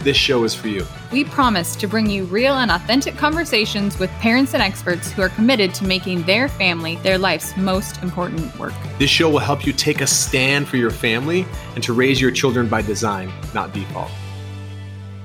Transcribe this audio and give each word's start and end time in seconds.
this 0.00 0.16
show 0.16 0.44
is 0.44 0.54
for 0.54 0.68
you. 0.68 0.86
We 1.12 1.24
promise 1.24 1.76
to 1.76 1.86
bring 1.86 2.08
you 2.08 2.24
real 2.24 2.54
and 2.54 2.70
authentic 2.70 3.16
conversations 3.16 3.98
with 3.98 4.10
parents 4.12 4.54
and 4.54 4.62
experts 4.62 5.10
who 5.12 5.22
are 5.22 5.28
committed 5.28 5.74
to 5.74 5.84
making 5.84 6.22
their 6.22 6.48
family 6.48 6.96
their 6.96 7.18
life's 7.18 7.56
most 7.56 8.02
important 8.02 8.58
work. 8.58 8.72
This 8.98 9.10
show 9.10 9.28
will 9.28 9.38
help 9.38 9.66
you 9.66 9.72
take 9.72 10.00
a 10.00 10.06
stand 10.06 10.68
for 10.68 10.76
your 10.76 10.90
family 10.90 11.46
and 11.74 11.84
to 11.84 11.92
raise 11.92 12.20
your 12.20 12.30
children 12.30 12.68
by 12.68 12.82
design, 12.82 13.32
not 13.54 13.72
default. 13.72 14.10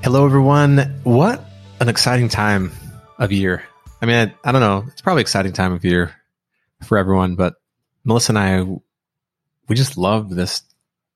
Hello, 0.04 0.26
everyone. 0.26 1.00
What 1.04 1.44
an 1.80 1.90
exciting 1.90 2.30
time 2.30 2.72
of 3.18 3.32
year. 3.32 3.64
I 4.02 4.06
mean, 4.06 4.16
I, 4.16 4.50
I 4.50 4.52
don't 4.52 4.62
know. 4.62 4.84
It's 4.88 5.02
probably 5.02 5.22
exciting 5.22 5.54
time 5.54 5.74
of 5.74 5.84
year 5.84 6.14
for 6.84 6.98
everyone, 6.98 7.36
but 7.36 7.56
Melissa 8.04 8.32
and 8.32 8.40
I, 8.40 8.62
we 9.68 9.76
just 9.76 9.98
love 9.98 10.30
this 10.30 10.62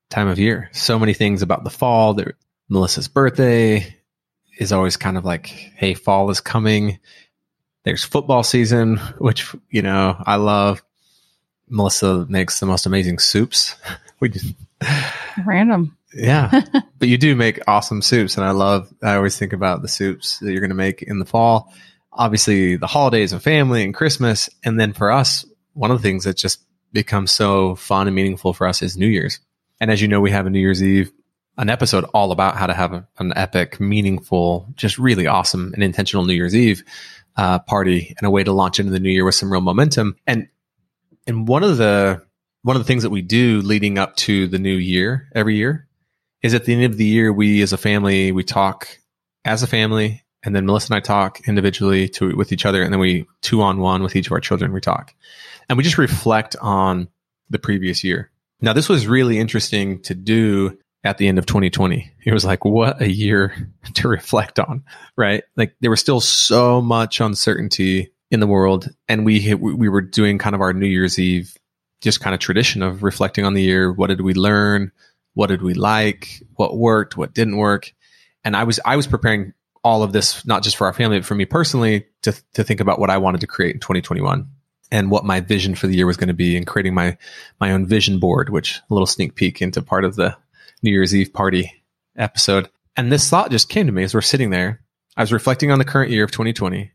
time 0.10 0.28
of 0.28 0.40
year. 0.40 0.70
So 0.72 0.98
many 0.98 1.14
things 1.14 1.42
about 1.42 1.64
the 1.64 1.70
fall. 1.70 2.16
There, 2.16 2.36
Melissa's 2.70 3.08
birthday 3.08 3.96
is 4.60 4.72
always 4.72 4.98
kind 4.98 5.18
of 5.18 5.26
like, 5.26 5.48
hey, 5.48 5.94
fall 5.94 6.30
is 6.30 6.42
coming. 6.42 7.00
There's 7.84 8.04
football 8.04 8.44
season, 8.44 8.98
which, 9.18 9.56
you 9.70 9.82
know, 9.82 10.22
I 10.26 10.36
love. 10.36 10.84
Melissa 11.68 12.26
makes 12.30 12.60
the 12.60 12.66
most 12.66 12.86
amazing 12.86 13.20
soups. 13.20 13.76
we 14.20 14.30
just, 14.30 14.54
random. 15.46 15.96
Yeah. 16.14 16.64
but 17.00 17.08
you 17.08 17.18
do 17.18 17.36
make 17.36 17.60
awesome 17.68 18.02
soups. 18.02 18.38
And 18.38 18.46
I 18.46 18.52
love, 18.52 18.92
I 19.02 19.16
always 19.16 19.38
think 19.38 19.54
about 19.54 19.82
the 19.82 19.88
soups 19.88 20.40
that 20.40 20.52
you're 20.52 20.62
going 20.62 20.70
to 20.70 20.76
make 20.76 21.02
in 21.04 21.20
the 21.20 21.26
fall. 21.26 21.74
Obviously, 22.12 22.76
the 22.76 22.88
holidays 22.88 23.34
and 23.34 23.42
family 23.42 23.84
and 23.84 23.94
Christmas. 23.94 24.50
And 24.64 24.80
then 24.80 24.94
for 24.94 25.12
us, 25.12 25.46
one 25.74 25.92
of 25.92 25.98
the 25.98 26.04
things 26.04 26.24
that 26.24 26.38
just 26.38 26.60
becomes 26.92 27.32
so 27.32 27.76
fun 27.76 28.08
and 28.08 28.16
meaningful 28.16 28.54
for 28.54 28.68
us 28.68 28.82
is 28.82 28.98
New 28.98 29.08
Year's. 29.08 29.40
And 29.80 29.92
as 29.92 30.02
you 30.02 30.08
know, 30.08 30.20
we 30.20 30.32
have 30.32 30.46
a 30.46 30.50
New 30.50 30.60
Year's 30.60 30.84
Eve, 30.84 31.12
an 31.60 31.70
episode 31.70 32.06
all 32.14 32.32
about 32.32 32.56
how 32.56 32.66
to 32.66 32.74
have 32.74 32.94
a, 32.94 33.08
an 33.20 33.34
epic, 33.36 33.80
meaningful, 33.80 34.68
just 34.76 34.98
really 34.98 35.28
awesome 35.28 35.74
and 35.74 35.84
intentional 35.84 36.26
New 36.26 36.34
Year's 36.34 36.56
Eve 36.56 36.84
uh, 37.36 37.60
party 37.60 38.16
and 38.18 38.26
a 38.26 38.32
way 38.32 38.44
to 38.44 38.52
launch 38.52 38.80
into 38.80 38.92
the 38.92 39.00
new 39.00 39.10
year 39.10 39.26
with 39.26 39.36
some 39.36 39.52
real 39.52 39.62
momentum. 39.62 40.16
And 40.26 40.48
and 41.28 41.48
one 41.48 41.64
of 41.64 41.78
the 41.78 42.24
one 42.64 42.76
of 42.76 42.82
the 42.82 42.88
things 42.88 43.04
that 43.04 43.10
we 43.10 43.22
do 43.22 43.62
leading 43.62 43.98
up 43.98 44.16
to 44.16 44.48
the 44.48 44.58
new 44.58 44.76
year 44.76 45.30
every 45.36 45.56
year 45.56 45.88
is 46.42 46.54
at 46.54 46.66
the 46.66 46.74
end 46.74 46.86
of 46.86 46.98
the 46.98 47.06
year 47.06 47.32
we 47.32 47.62
as 47.62 47.74
a 47.74 47.78
family 47.78 48.32
we 48.32 48.44
talk 48.44 48.88
as 49.46 49.62
a 49.62 49.68
family 49.68 50.24
and 50.44 50.56
then 50.56 50.66
Melissa 50.66 50.94
and 50.94 50.98
I 50.98 51.02
talk 51.02 51.48
individually 51.48 52.10
to 52.10 52.36
with 52.36 52.52
each 52.52 52.66
other 52.66 52.82
and 52.82 52.92
then 52.92 53.00
we 53.00 53.26
two 53.42 53.62
on 53.62 53.80
one 53.80 54.02
with 54.02 54.16
each 54.16 54.28
of 54.28 54.32
our 54.32 54.40
children 54.40 54.74
we 54.74 54.82
talk 54.82 55.14
and 55.70 55.78
we 55.78 55.84
just 55.84 55.98
reflect 55.98 56.56
on 56.62 57.10
the 57.50 57.60
previous 57.60 58.04
year. 58.04 58.32
Now, 58.62 58.74
this 58.74 58.90
was 58.90 59.08
really 59.08 59.40
interesting 59.40 60.02
to 60.02 60.14
do 60.14 60.78
at 61.04 61.18
the 61.18 61.28
end 61.28 61.40
of 61.40 61.46
2020. 61.46 62.12
It 62.26 62.34
was 62.34 62.46
like, 62.46 62.66
what 62.66 63.02
a 63.02 63.10
year 63.10 63.72
to 63.96 64.08
reflect 64.08 64.60
on, 64.60 64.84
right? 65.16 65.44
Like 65.56 65.76
there 65.80 65.90
was 65.90 66.00
still 66.00 66.22
so 66.22 66.82
much 66.82 67.20
uncertainty 67.20 68.12
in 68.32 68.40
the 68.40 68.48
world. 68.48 68.90
And 69.08 69.26
we, 69.26 69.54
we 69.54 69.90
were 69.90 70.02
doing 70.02 70.38
kind 70.38 70.56
of 70.56 70.62
our 70.62 70.74
New 70.74 70.88
Year's 70.88 71.18
Eve, 71.18 71.56
just 72.02 72.22
kind 72.22 72.34
of 72.34 72.40
tradition 72.40 72.82
of 72.82 73.04
reflecting 73.04 73.46
on 73.46 73.54
the 73.54 73.62
year. 73.62 73.92
What 73.92 74.08
did 74.08 74.22
we 74.22 74.34
learn? 74.34 74.92
What 75.34 75.48
did 75.48 75.62
we 75.62 75.74
like? 75.74 76.44
What 76.56 76.78
worked? 76.78 77.18
What 77.18 77.34
didn't 77.34 77.58
work? 77.58 77.94
And 78.44 78.56
I 78.56 78.64
was, 78.64 78.80
I 78.86 78.96
was 78.96 79.08
preparing 79.08 79.54
all 79.84 80.04
of 80.04 80.12
this, 80.12 80.46
not 80.46 80.64
just 80.64 80.76
for 80.78 80.88
our 80.88 80.94
family, 80.94 81.18
but 81.18 81.26
for 81.26 81.36
me 81.36 81.46
personally 81.46 82.06
to, 82.24 82.34
to 82.54 82.64
think 82.64 82.82
about 82.82 83.00
what 83.00 83.10
I 83.10 83.18
wanted 83.18 83.42
to 83.42 83.48
create 83.48 83.74
in 83.74 83.80
2021 83.80 84.48
and 84.92 85.12
what 85.12 85.24
my 85.24 85.40
vision 85.40 85.76
for 85.76 85.88
the 85.88 85.96
year 85.96 86.06
was 86.06 86.18
going 86.18 86.30
to 86.30 86.34
be 86.34 86.58
and 86.58 86.66
creating 86.66 86.94
my 86.94 87.18
my 87.60 87.72
own 87.72 87.86
vision 87.86 88.20
board 88.20 88.50
which 88.50 88.80
a 88.90 88.94
little 88.94 89.06
sneak 89.06 89.36
peek 89.36 89.62
into 89.62 89.84
part 89.84 90.04
of 90.04 90.16
the 90.16 90.36
new 90.82 90.92
year's 90.92 91.16
eve 91.16 91.34
party 91.34 91.72
episode. 92.18 92.70
And 92.96 93.12
this 93.12 93.30
thought 93.30 93.52
just 93.52 93.70
came 93.70 93.86
to 93.86 93.92
me 93.92 94.04
as 94.04 94.14
we're 94.14 94.22
sitting 94.22 94.50
there. 94.50 94.82
I 95.16 95.22
was 95.22 95.34
reflecting 95.34 95.72
on 95.72 95.80
the 95.80 95.86
current 95.86 96.12
year 96.12 96.24
of 96.24 96.32
2020 96.32 96.92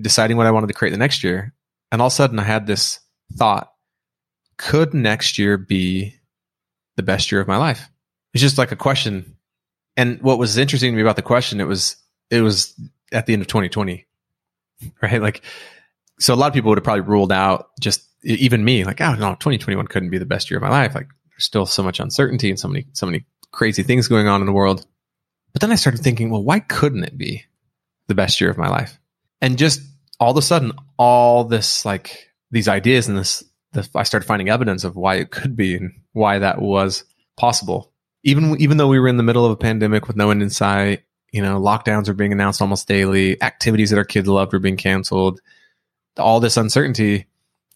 deciding 0.00 0.36
what 0.36 0.46
i 0.46 0.50
wanted 0.50 0.66
to 0.66 0.74
create 0.74 0.90
the 0.90 0.96
next 0.96 1.22
year. 1.22 1.54
And 1.92 2.00
all 2.00 2.08
of 2.08 2.12
a 2.12 2.16
sudden 2.16 2.38
i 2.38 2.44
had 2.44 2.66
this 2.66 3.00
thought 3.34 3.72
could 4.56 4.94
next 4.94 5.38
year 5.38 5.56
be 5.56 6.14
the 6.96 7.02
best 7.02 7.30
year 7.32 7.40
of 7.40 7.48
my 7.48 7.56
life? 7.56 7.88
It's 8.32 8.42
just 8.42 8.58
like 8.58 8.72
a 8.72 8.76
question. 8.76 9.36
And 9.96 10.20
what 10.22 10.38
was 10.38 10.58
interesting 10.58 10.92
to 10.92 10.96
me 10.96 11.02
about 11.02 11.16
the 11.16 11.22
question 11.22 11.60
it 11.60 11.64
was 11.64 11.96
it 12.30 12.40
was 12.40 12.74
at 13.12 13.26
the 13.26 13.32
end 13.32 13.42
of 13.42 13.48
2020 13.48 14.06
right? 15.02 15.22
Like 15.22 15.42
so 16.18 16.34
a 16.34 16.36
lot 16.36 16.48
of 16.48 16.54
people 16.54 16.68
would 16.68 16.78
have 16.78 16.84
probably 16.84 17.00
ruled 17.02 17.32
out 17.32 17.70
just 17.80 18.02
even 18.22 18.64
me, 18.64 18.84
like, 18.84 19.00
oh 19.00 19.14
no, 19.14 19.32
2021 19.32 19.86
couldn't 19.88 20.10
be 20.10 20.18
the 20.18 20.24
best 20.24 20.50
year 20.50 20.58
of 20.58 20.62
my 20.62 20.70
life. 20.70 20.94
Like 20.94 21.08
there's 21.34 21.44
still 21.44 21.66
so 21.66 21.82
much 21.82 22.00
uncertainty 22.00 22.50
and 22.50 22.58
so 22.58 22.68
many, 22.68 22.86
so 22.92 23.06
many 23.06 23.24
crazy 23.52 23.82
things 23.82 24.08
going 24.08 24.28
on 24.28 24.40
in 24.40 24.46
the 24.46 24.52
world. 24.52 24.86
But 25.52 25.60
then 25.60 25.72
I 25.72 25.76
started 25.76 26.02
thinking, 26.02 26.30
well, 26.30 26.42
why 26.42 26.60
couldn't 26.60 27.04
it 27.04 27.16
be 27.16 27.44
the 28.08 28.14
best 28.14 28.40
year 28.40 28.50
of 28.50 28.58
my 28.58 28.68
life? 28.68 28.98
And 29.40 29.58
just 29.58 29.80
all 30.20 30.30
of 30.30 30.36
a 30.36 30.42
sudden, 30.42 30.72
all 30.98 31.44
this 31.44 31.84
like 31.84 32.30
these 32.50 32.68
ideas 32.68 33.08
and 33.08 33.18
this, 33.18 33.44
the, 33.72 33.88
I 33.94 34.04
started 34.04 34.26
finding 34.26 34.48
evidence 34.48 34.84
of 34.84 34.96
why 34.96 35.16
it 35.16 35.30
could 35.30 35.56
be 35.56 35.76
and 35.76 35.92
why 36.12 36.38
that 36.38 36.60
was 36.60 37.04
possible. 37.36 37.92
Even 38.22 38.60
even 38.60 38.78
though 38.78 38.88
we 38.88 38.98
were 38.98 39.08
in 39.08 39.16
the 39.16 39.22
middle 39.22 39.44
of 39.44 39.50
a 39.52 39.56
pandemic 39.56 40.06
with 40.06 40.16
no 40.16 40.30
end 40.30 40.42
in 40.42 40.50
sight, 40.50 41.02
you 41.30 41.42
know, 41.42 41.60
lockdowns 41.60 42.08
were 42.08 42.14
being 42.14 42.32
announced 42.32 42.62
almost 42.62 42.88
daily, 42.88 43.40
activities 43.42 43.90
that 43.90 43.98
our 43.98 44.04
kids 44.04 44.28
loved 44.28 44.52
were 44.52 44.58
being 44.58 44.76
canceled 44.76 45.40
all 46.18 46.40
this 46.40 46.56
uncertainty. 46.56 47.26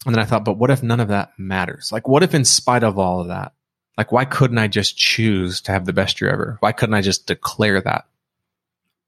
And 0.08 0.14
then 0.14 0.22
I 0.22 0.26
thought, 0.26 0.46
but 0.46 0.56
what 0.56 0.70
if 0.70 0.82
none 0.82 1.00
of 1.00 1.08
that 1.08 1.32
matters? 1.36 1.92
Like, 1.92 2.08
what 2.08 2.22
if 2.22 2.34
in 2.34 2.46
spite 2.46 2.82
of 2.82 2.98
all 2.98 3.20
of 3.20 3.28
that, 3.28 3.52
like, 3.98 4.10
why 4.10 4.24
couldn't 4.24 4.56
I 4.56 4.66
just 4.66 4.96
choose 4.96 5.60
to 5.62 5.72
have 5.72 5.84
the 5.84 5.92
best 5.92 6.18
year 6.18 6.30
ever? 6.30 6.56
Why 6.60 6.72
couldn't 6.72 6.94
I 6.94 7.02
just 7.02 7.26
declare 7.26 7.78
that? 7.82 8.06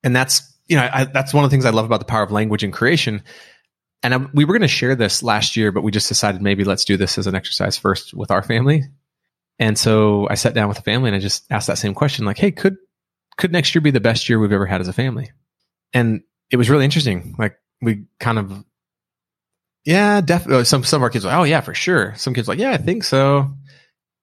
And 0.05 0.15
that's, 0.15 0.43
you 0.69 0.77
know, 0.77 0.87
I, 0.93 1.05
that's 1.05 1.33
one 1.33 1.43
of 1.43 1.51
the 1.51 1.55
things 1.55 1.65
I 1.65 1.71
love 1.71 1.87
about 1.87 2.01
the 2.01 2.05
power 2.05 2.23
of 2.23 2.31
language 2.31 2.63
and 2.63 2.71
creation. 2.71 3.23
And 4.03 4.13
I, 4.13 4.19
we 4.35 4.45
were 4.45 4.53
going 4.53 4.61
to 4.61 4.69
share 4.69 4.95
this 4.95 5.23
last 5.23 5.57
year, 5.57 5.73
but 5.73 5.81
we 5.81 5.91
just 5.91 6.07
decided 6.07 6.43
maybe 6.43 6.65
let's 6.65 6.85
do 6.85 6.99
this 6.99 7.17
as 7.17 7.27
an 7.27 7.35
exercise 7.35 7.79
first 7.79 8.13
with 8.13 8.31
our 8.31 8.43
family. 8.43 8.85
And 9.59 9.79
so 9.79 10.29
I 10.29 10.35
sat 10.35 10.53
down 10.53 10.69
with 10.69 10.77
the 10.77 10.83
family 10.83 11.09
and 11.09 11.17
I 11.17 11.21
just 11.21 11.47
asked 11.49 11.69
that 11.69 11.79
same 11.79 11.95
question, 11.95 12.27
like, 12.27 12.37
hey, 12.37 12.51
could 12.51 12.77
could 13.39 13.53
next 13.53 13.75
year 13.75 13.81
be 13.81 13.91
the 13.91 14.01
best 14.01 14.29
year 14.29 14.39
we've 14.39 14.53
ever 14.53 14.67
had 14.67 14.83
as 14.83 14.89
a 14.89 14.93
family? 14.93 15.31
And 15.95 16.25
it 16.51 16.59
was 16.59 16.69
really 16.69 16.85
interesting. 16.85 17.37
Like 17.39 17.57
we 17.81 18.05
kind 18.19 18.39
of 18.39 18.65
yeah, 19.91 20.21
definitely. 20.21 20.61
Uh, 20.61 20.65
some 20.65 20.85
some 20.85 21.01
of 21.01 21.03
our 21.03 21.11
kids 21.11 21.25
are 21.25 21.29
like, 21.29 21.39
oh 21.39 21.45
yeah, 21.45 21.61
for 21.61 21.75
sure. 21.75 22.15
Some 22.17 22.33
kids 22.33 22.49
are 22.49 22.53
like, 22.53 22.61
yeah, 22.61 22.71
I 22.71 22.77
think 22.77 23.05
so. 23.05 23.53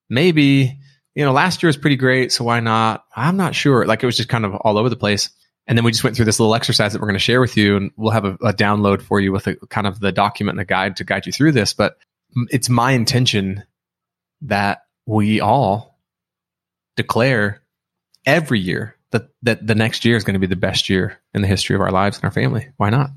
Maybe. 0.09 0.79
You 1.13 1.25
know, 1.25 1.31
last 1.31 1.63
year 1.63 1.67
was 1.67 1.77
pretty 1.77 1.95
great, 1.95 2.31
so 2.31 2.43
why 2.43 2.59
not? 2.59 3.03
I'm 3.15 3.37
not 3.37 3.55
sure. 3.55 3.85
Like 3.85 4.03
it 4.03 4.05
was 4.05 4.17
just 4.17 4.29
kind 4.29 4.45
of 4.45 4.53
all 4.55 4.77
over 4.77 4.87
the 4.87 4.95
place. 4.95 5.31
And 5.65 5.77
then 5.77 5.83
we 5.83 5.91
just 5.91 6.03
went 6.03 6.15
through 6.15 6.25
this 6.25 6.39
little 6.39 6.55
exercise 6.55 6.93
that 6.93 7.01
we're 7.01 7.07
going 7.07 7.15
to 7.15 7.19
share 7.19 7.41
with 7.41 7.57
you, 7.57 7.75
and 7.75 7.91
we'll 7.97 8.11
have 8.11 8.23
a, 8.23 8.35
a 8.35 8.53
download 8.53 9.01
for 9.01 9.19
you 9.19 9.31
with 9.31 9.47
a 9.47 9.55
kind 9.67 9.87
of 9.87 9.99
the 9.99 10.11
document 10.11 10.53
and 10.53 10.61
a 10.61 10.65
guide 10.65 10.95
to 10.97 11.03
guide 11.03 11.25
you 11.25 11.31
through 11.33 11.51
this. 11.51 11.73
But 11.73 11.97
it's 12.49 12.69
my 12.69 12.91
intention 12.91 13.63
that 14.43 14.83
we 15.05 15.41
all 15.41 15.99
declare 16.95 17.61
every 18.25 18.59
year 18.59 18.95
that 19.11 19.29
that 19.41 19.65
the 19.65 19.75
next 19.75 20.05
year 20.05 20.15
is 20.15 20.23
going 20.23 20.35
to 20.35 20.39
be 20.39 20.47
the 20.47 20.55
best 20.55 20.87
year 20.87 21.19
in 21.33 21.41
the 21.41 21.47
history 21.47 21.75
of 21.75 21.81
our 21.81 21.91
lives 21.91 22.17
and 22.17 22.25
our 22.25 22.31
family. 22.31 22.69
Why 22.77 22.89
not? 22.91 23.09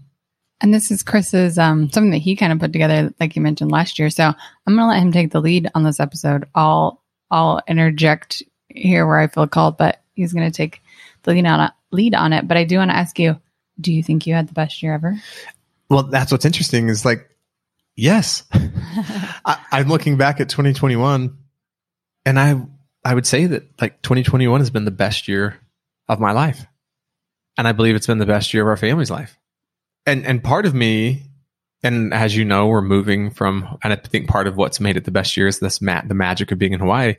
And 0.61 0.75
this 0.75 0.91
is 0.91 1.03
Chris's 1.03 1.59
um, 1.59 1.91
something 1.91 2.11
that 2.11 2.19
he 2.19 2.37
kind 2.37 2.53
of 2.53 2.59
put 2.59 2.73
together, 2.73 3.13
like 3.19 3.35
you 3.35 3.43
mentioned 3.43 3.73
last 3.73 3.99
year. 3.99 4.11
So 4.11 4.25
I'm 4.25 4.35
going 4.67 4.79
to 4.79 4.87
let 4.87 5.03
him 5.03 5.13
take 5.13 5.31
the 5.31 5.41
lead 5.41 5.71
on 5.75 5.85
this 5.85 6.01
episode. 6.01 6.47
I'll 6.55 7.03
I'll 7.31 7.63
interject 7.67 8.43
here 8.69 9.07
where 9.07 9.19
I 9.19 9.29
feel 9.29 9.47
called, 9.47 9.79
but 9.79 10.03
he's 10.15 10.33
going 10.33 10.51
to 10.51 10.57
take 10.57 10.83
the 11.23 11.33
lead 11.33 11.47
on 11.47 11.61
it, 11.61 11.73
lead 11.93 12.15
on 12.15 12.33
it. 12.33 12.47
But 12.47 12.57
I 12.57 12.65
do 12.65 12.77
want 12.77 12.91
to 12.91 12.97
ask 12.97 13.19
you: 13.19 13.41
Do 13.81 13.93
you 13.93 14.03
think 14.03 14.27
you 14.27 14.35
had 14.35 14.49
the 14.49 14.55
best 14.55 14.83
year 14.83 14.95
ever? 14.95 15.17
Well, 15.89 16.05
that's 16.05 16.31
what's 16.31 16.45
interesting. 16.45 16.89
Is 16.89 17.05
like, 17.05 17.29
yes, 17.97 18.45
I, 18.53 19.59
I'm 19.73 19.89
looking 19.89 20.19
back 20.19 20.41
at 20.41 20.51
2021, 20.51 21.37
and 22.27 22.39
I 22.39 22.61
I 23.03 23.15
would 23.15 23.27
say 23.27 23.47
that 23.47 23.81
like 23.81 24.03
2021 24.03 24.61
has 24.61 24.71
been 24.71 24.85
the 24.85 24.91
best 24.91 25.27
year 25.27 25.59
of 26.07 26.21
my 26.21 26.33
life, 26.33 26.67
and 27.57 27.67
I 27.67 27.73
believe 27.73 27.97
it's 27.97 28.07
been 28.07 28.19
the 28.19 28.27
best 28.27 28.53
year 28.53 28.63
of 28.63 28.69
our 28.69 28.77
family's 28.77 29.11
life 29.11 29.40
and 30.07 30.27
and 30.27 30.43
part 30.43 30.67
of 30.67 30.75
me 30.75 31.23
and 31.83 32.13
as 32.13 32.37
you 32.37 32.45
know 32.45 32.67
we're 32.67 32.83
moving 32.83 33.31
from 33.31 33.79
and 33.83 33.93
i 33.93 33.97
think 33.97 34.29
part 34.29 34.47
of 34.47 34.57
what's 34.57 34.81
made 34.81 34.97
it 34.97 35.05
the 35.05 35.11
best 35.11 35.37
year 35.37 35.47
is 35.47 35.59
this 35.59 35.81
mat 35.81 36.09
the 36.09 36.15
magic 36.15 36.53
of 36.53 36.59
being 36.59 36.73
in 36.73 36.81
hawaii 36.81 37.17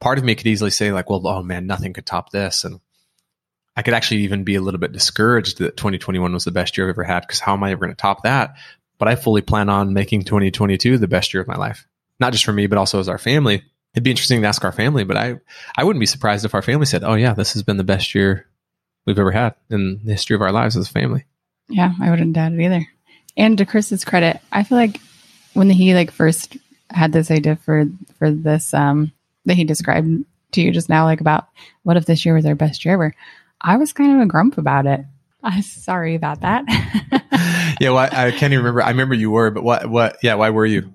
part 0.00 0.18
of 0.18 0.24
me 0.24 0.34
could 0.34 0.46
easily 0.46 0.70
say 0.70 0.92
like 0.92 1.08
well 1.08 1.26
oh 1.26 1.42
man 1.42 1.66
nothing 1.66 1.92
could 1.92 2.06
top 2.06 2.30
this 2.30 2.64
and 2.64 2.80
I 3.76 3.82
could 3.82 3.94
actually 3.94 4.22
even 4.22 4.42
be 4.42 4.54
a 4.54 4.60
little 4.60 4.80
bit 4.80 4.92
discouraged 4.92 5.58
that 5.58 5.76
2021 5.76 6.32
was 6.32 6.44
the 6.44 6.50
best 6.50 6.76
year 6.76 6.86
I've 6.86 6.94
ever 6.94 7.04
had 7.04 7.20
because 7.20 7.40
how 7.40 7.52
am 7.52 7.62
I 7.62 7.72
ever 7.72 7.84
going 7.84 7.94
to 7.94 8.00
top 8.00 8.22
that? 8.22 8.56
But 8.98 9.08
I 9.08 9.16
fully 9.16 9.42
plan 9.42 9.68
on 9.68 9.92
making 9.92 10.22
2022 10.24 10.96
the 10.96 11.06
best 11.06 11.34
year 11.34 11.42
of 11.42 11.46
my 11.46 11.56
life, 11.56 11.86
not 12.18 12.32
just 12.32 12.46
for 12.46 12.54
me, 12.54 12.66
but 12.66 12.78
also 12.78 12.98
as 12.98 13.08
our 13.10 13.18
family. 13.18 13.62
It'd 13.92 14.04
be 14.04 14.10
interesting 14.10 14.40
to 14.40 14.48
ask 14.48 14.64
our 14.64 14.72
family, 14.72 15.04
but 15.04 15.18
I, 15.18 15.38
I 15.76 15.84
wouldn't 15.84 16.00
be 16.00 16.06
surprised 16.06 16.46
if 16.46 16.54
our 16.54 16.62
family 16.62 16.86
said, 16.86 17.04
"Oh 17.04 17.14
yeah, 17.14 17.34
this 17.34 17.52
has 17.52 17.62
been 17.62 17.76
the 17.76 17.84
best 17.84 18.14
year 18.14 18.46
we've 19.04 19.18
ever 19.18 19.30
had 19.30 19.54
in 19.68 20.00
the 20.04 20.12
history 20.12 20.34
of 20.34 20.42
our 20.42 20.52
lives 20.52 20.76
as 20.76 20.88
a 20.88 20.92
family." 20.92 21.26
Yeah, 21.68 21.92
I 22.00 22.10
wouldn't 22.10 22.32
doubt 22.32 22.52
it 22.52 22.60
either. 22.60 22.86
And 23.36 23.58
to 23.58 23.66
Chris's 23.66 24.04
credit, 24.04 24.40
I 24.52 24.62
feel 24.62 24.78
like 24.78 25.00
when 25.54 25.70
he 25.70 25.94
like 25.94 26.10
first 26.10 26.56
had 26.90 27.12
this 27.12 27.30
idea 27.30 27.56
for 27.56 27.86
for 28.18 28.30
this 28.30 28.72
um 28.72 29.12
that 29.44 29.54
he 29.54 29.64
described 29.64 30.24
to 30.52 30.60
you 30.60 30.72
just 30.72 30.88
now, 30.88 31.04
like 31.04 31.20
about 31.20 31.48
what 31.82 31.96
if 31.96 32.06
this 32.06 32.24
year 32.24 32.34
was 32.34 32.46
our 32.46 32.54
best 32.54 32.84
year 32.84 32.94
ever, 32.94 33.14
I 33.60 33.76
was 33.76 33.92
kind 33.92 34.16
of 34.16 34.20
a 34.20 34.26
grump 34.26 34.58
about 34.58 34.86
it. 34.86 35.00
I'm 35.42 35.62
sorry 35.62 36.14
about 36.14 36.40
that. 36.40 36.64
yeah, 37.80 37.90
well, 37.90 37.98
I, 37.98 38.26
I 38.26 38.30
can't 38.30 38.52
even 38.52 38.58
remember. 38.58 38.82
I 38.82 38.90
remember 38.90 39.14
you 39.14 39.30
were, 39.30 39.50
but 39.50 39.62
what? 39.62 39.88
What? 39.88 40.18
Yeah, 40.22 40.34
why 40.34 40.50
were 40.50 40.66
you? 40.66 40.92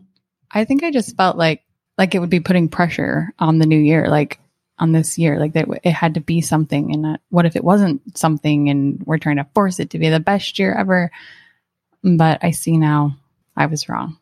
I 0.52 0.66
think 0.66 0.84
I 0.84 0.92
just 0.92 1.16
felt 1.16 1.38
like 1.38 1.64
like 1.98 2.16
it 2.16 2.20
would 2.20 2.30
be 2.30 2.40
putting 2.40 2.68
pressure 2.68 3.34
on 3.40 3.60
the 3.60 3.66
new 3.66 3.80
year, 3.80 4.10
like 4.10 4.40
on 4.82 4.92
this 4.92 5.20
year, 5.20 5.40
like 5.40 5.54
that 5.54 5.68
it 5.84 5.92
had 5.92 6.16
to 6.16 6.20
be 6.20 6.42
something. 6.42 6.92
And 6.92 7.20
what 7.30 7.46
if 7.46 7.56
it 7.56 7.64
wasn't 7.64 8.18
something? 8.18 8.70
And 8.70 9.02
we're 9.06 9.20
trying 9.20 9.38
to 9.38 9.48
force 9.54 9.80
it 9.80 9.92
to 9.92 10.00
be 10.00 10.10
the 10.10 10.20
best 10.20 10.58
year 10.58 10.74
ever. 10.74 11.12
But 12.04 12.44
I 12.44 12.50
see 12.50 12.78
now 12.78 13.16
I 13.56 13.68
was 13.68 13.88
wrong, 13.88 14.18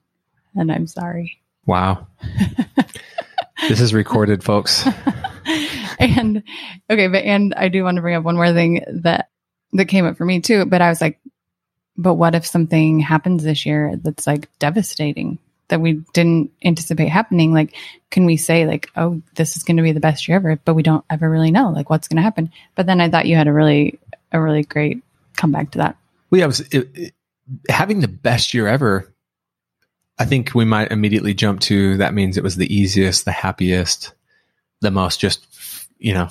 and 0.54 0.70
I'm 0.70 0.86
sorry. 0.86 1.40
Wow. 1.66 2.08
this 3.70 3.80
is 3.80 3.94
recorded, 3.94 4.44
folks. 4.44 4.86
and 6.00 6.44
okay, 6.90 7.08
but 7.08 7.24
and 7.24 7.54
I 7.56 7.70
do 7.70 7.86
want 7.86 7.96
to 7.96 8.02
bring 8.02 8.16
up 8.16 8.24
one 8.26 8.36
more 8.36 8.52
thing 8.52 8.84
that 9.02 9.30
that 9.72 9.86
came 9.86 10.06
up 10.06 10.18
for 10.18 10.26
me 10.26 10.42
too. 10.42 10.66
But 10.66 10.82
I 10.82 10.90
was 10.90 11.00
like, 11.00 11.22
but 11.96 12.16
what 12.16 12.36
if 12.36 12.46
something 12.46 13.00
happens 13.00 13.44
this 13.44 13.66
year 13.66 13.96
that's 13.96 14.28
like 14.28 14.50
devastating 14.60 15.40
that 15.70 15.82
we 15.82 16.04
didn't 16.14 16.52
anticipate 16.64 17.08
happening? 17.08 17.54
Like, 17.54 17.76
can 18.12 18.26
we 18.26 18.38
say 18.38 18.66
like, 18.66 18.90
oh, 18.96 19.22
this 19.36 19.58
is 19.58 19.64
going 19.64 19.78
to 19.78 19.84
be 19.84 19.92
the 19.92 20.00
best 20.00 20.28
year 20.28 20.38
ever, 20.38 20.60
but 20.64 20.74
we 20.74 20.84
don't 20.84 21.06
ever 21.10 21.30
really 21.30 21.52
know 21.52 21.72
like 21.72 21.90
what's 21.90 22.08
going 22.08 22.18
to 22.18 22.24
happen? 22.24 22.52
But 22.76 22.86
then 22.86 23.02
I 23.02 23.10
thought 23.10 23.28
you 23.28 23.36
had 23.36 23.48
a 23.48 23.54
really 23.54 24.00
a 24.32 24.40
really 24.40 24.64
great 24.64 25.02
comeback 25.36 25.72
to 25.72 25.80
that. 25.80 25.98
Well, 26.30 26.40
yeah, 26.40 26.46
was, 26.46 26.60
it, 26.60 26.90
it, 26.94 27.14
having 27.70 28.02
the 28.02 28.08
best 28.08 28.54
year 28.54 28.68
ever. 28.68 29.14
I 30.18 30.26
think 30.26 30.54
we 30.54 30.66
might 30.66 30.92
immediately 30.92 31.34
jump 31.34 31.62
to 31.62 31.96
that 31.98 32.14
means 32.14 32.38
it 32.38 32.44
was 32.44 32.58
the 32.58 32.74
easiest, 32.74 33.24
the 33.24 33.32
happiest, 33.32 34.14
the 34.82 34.92
most 34.92 35.20
just 35.20 35.46
you 35.98 36.14
know 36.14 36.28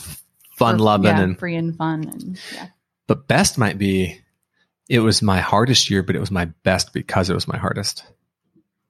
fun 0.56 0.78
loving 0.78 1.06
yeah, 1.06 1.22
and 1.22 1.38
free 1.38 1.56
and 1.56 1.76
fun. 1.76 2.08
And, 2.08 2.40
yeah. 2.54 2.68
But 3.06 3.28
best 3.28 3.56
might 3.56 3.78
be 3.78 4.20
it 4.88 5.00
was 5.00 5.22
my 5.22 5.40
hardest 5.40 5.90
year, 5.90 6.02
but 6.02 6.16
it 6.16 6.20
was 6.20 6.30
my 6.30 6.46
best 6.64 6.92
because 6.92 7.30
it 7.30 7.34
was 7.34 7.48
my 7.48 7.58
hardest. 7.58 8.04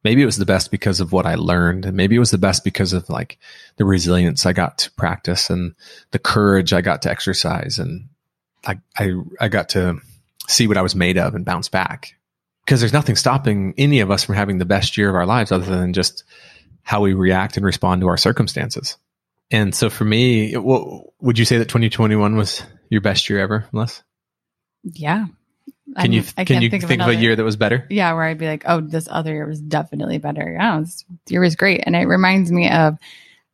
Maybe 0.04 0.22
it 0.22 0.26
was 0.26 0.36
the 0.36 0.46
best 0.46 0.70
because 0.70 1.00
of 1.00 1.12
what 1.12 1.26
I 1.26 1.34
learned, 1.34 1.84
and 1.84 1.96
maybe 1.96 2.16
it 2.16 2.20
was 2.20 2.30
the 2.30 2.38
best 2.38 2.64
because 2.64 2.92
of 2.92 3.08
like 3.10 3.38
the 3.76 3.84
resilience 3.84 4.46
I 4.46 4.52
got 4.52 4.78
to 4.78 4.90
practice 4.92 5.50
and 5.50 5.74
the 6.12 6.18
courage 6.18 6.72
I 6.72 6.80
got 6.80 7.02
to 7.02 7.10
exercise, 7.10 7.78
and 7.78 8.08
I 8.64 8.78
I, 8.96 9.12
I 9.40 9.48
got 9.48 9.70
to 9.70 10.00
see 10.48 10.66
what 10.66 10.76
I 10.78 10.82
was 10.82 10.94
made 10.94 11.18
of 11.18 11.34
and 11.34 11.44
bounce 11.44 11.68
back. 11.68 12.14
Because 12.64 12.80
there's 12.80 12.92
nothing 12.92 13.16
stopping 13.16 13.74
any 13.78 14.00
of 14.00 14.10
us 14.10 14.24
from 14.24 14.34
having 14.34 14.58
the 14.58 14.66
best 14.66 14.96
year 14.96 15.08
of 15.08 15.14
our 15.14 15.24
lives 15.24 15.52
other 15.52 15.64
than 15.64 15.94
just 15.94 16.24
how 16.82 17.00
we 17.00 17.14
react 17.14 17.56
and 17.56 17.64
respond 17.64 18.02
to 18.02 18.08
our 18.08 18.16
circumstances. 18.16 18.96
And 19.50 19.74
so 19.74 19.88
for 19.88 20.04
me, 20.04 20.54
what, 20.54 21.04
would 21.20 21.38
you 21.38 21.44
say 21.44 21.58
that 21.58 21.68
2021 21.68 22.36
was 22.36 22.62
your 22.90 23.00
best 23.00 23.28
year 23.30 23.40
ever, 23.40 23.66
Les? 23.72 24.02
Yeah. 24.82 25.26
Can 25.96 26.12
you 26.12 26.22
I 26.36 26.44
can 26.44 26.62
you 26.62 26.70
think, 26.70 26.84
think 26.84 27.00
of, 27.00 27.08
of, 27.08 27.14
a 27.14 27.16
year 27.16 27.34
that 27.34 27.44
was 27.44 27.56
better? 27.56 27.86
Yeah, 27.88 28.12
where 28.12 28.24
I'd 28.24 28.38
be 28.38 28.46
like, 28.46 28.64
oh, 28.66 28.80
this 28.80 29.08
other 29.10 29.32
year 29.32 29.46
was 29.46 29.60
definitely 29.60 30.18
better. 30.18 30.52
Yeah, 30.52 30.80
this 30.80 31.04
year 31.28 31.40
was 31.40 31.56
great, 31.56 31.82
and 31.86 31.96
it 31.96 32.04
reminds 32.04 32.52
me 32.52 32.70
of 32.70 32.98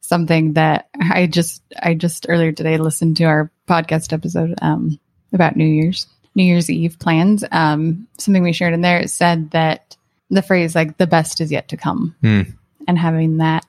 something 0.00 0.54
that 0.54 0.88
I 1.00 1.26
just 1.26 1.62
I 1.80 1.94
just 1.94 2.26
earlier 2.28 2.52
today 2.52 2.76
listened 2.76 3.16
to 3.18 3.24
our 3.24 3.50
podcast 3.68 4.12
episode 4.12 4.54
um, 4.60 4.98
about 5.32 5.56
New 5.56 5.66
Year's 5.66 6.06
New 6.34 6.44
Year's 6.44 6.68
Eve 6.68 6.98
plans. 6.98 7.44
Um, 7.50 8.08
something 8.18 8.42
we 8.42 8.52
shared 8.52 8.74
in 8.74 8.80
there 8.80 9.00
it 9.00 9.10
said 9.10 9.50
that 9.52 9.96
the 10.30 10.42
phrase 10.42 10.74
like 10.74 10.98
the 10.98 11.06
best 11.06 11.40
is 11.40 11.52
yet 11.52 11.68
to 11.68 11.76
come, 11.76 12.14
mm. 12.22 12.52
and 12.88 12.98
having 12.98 13.38
that 13.38 13.64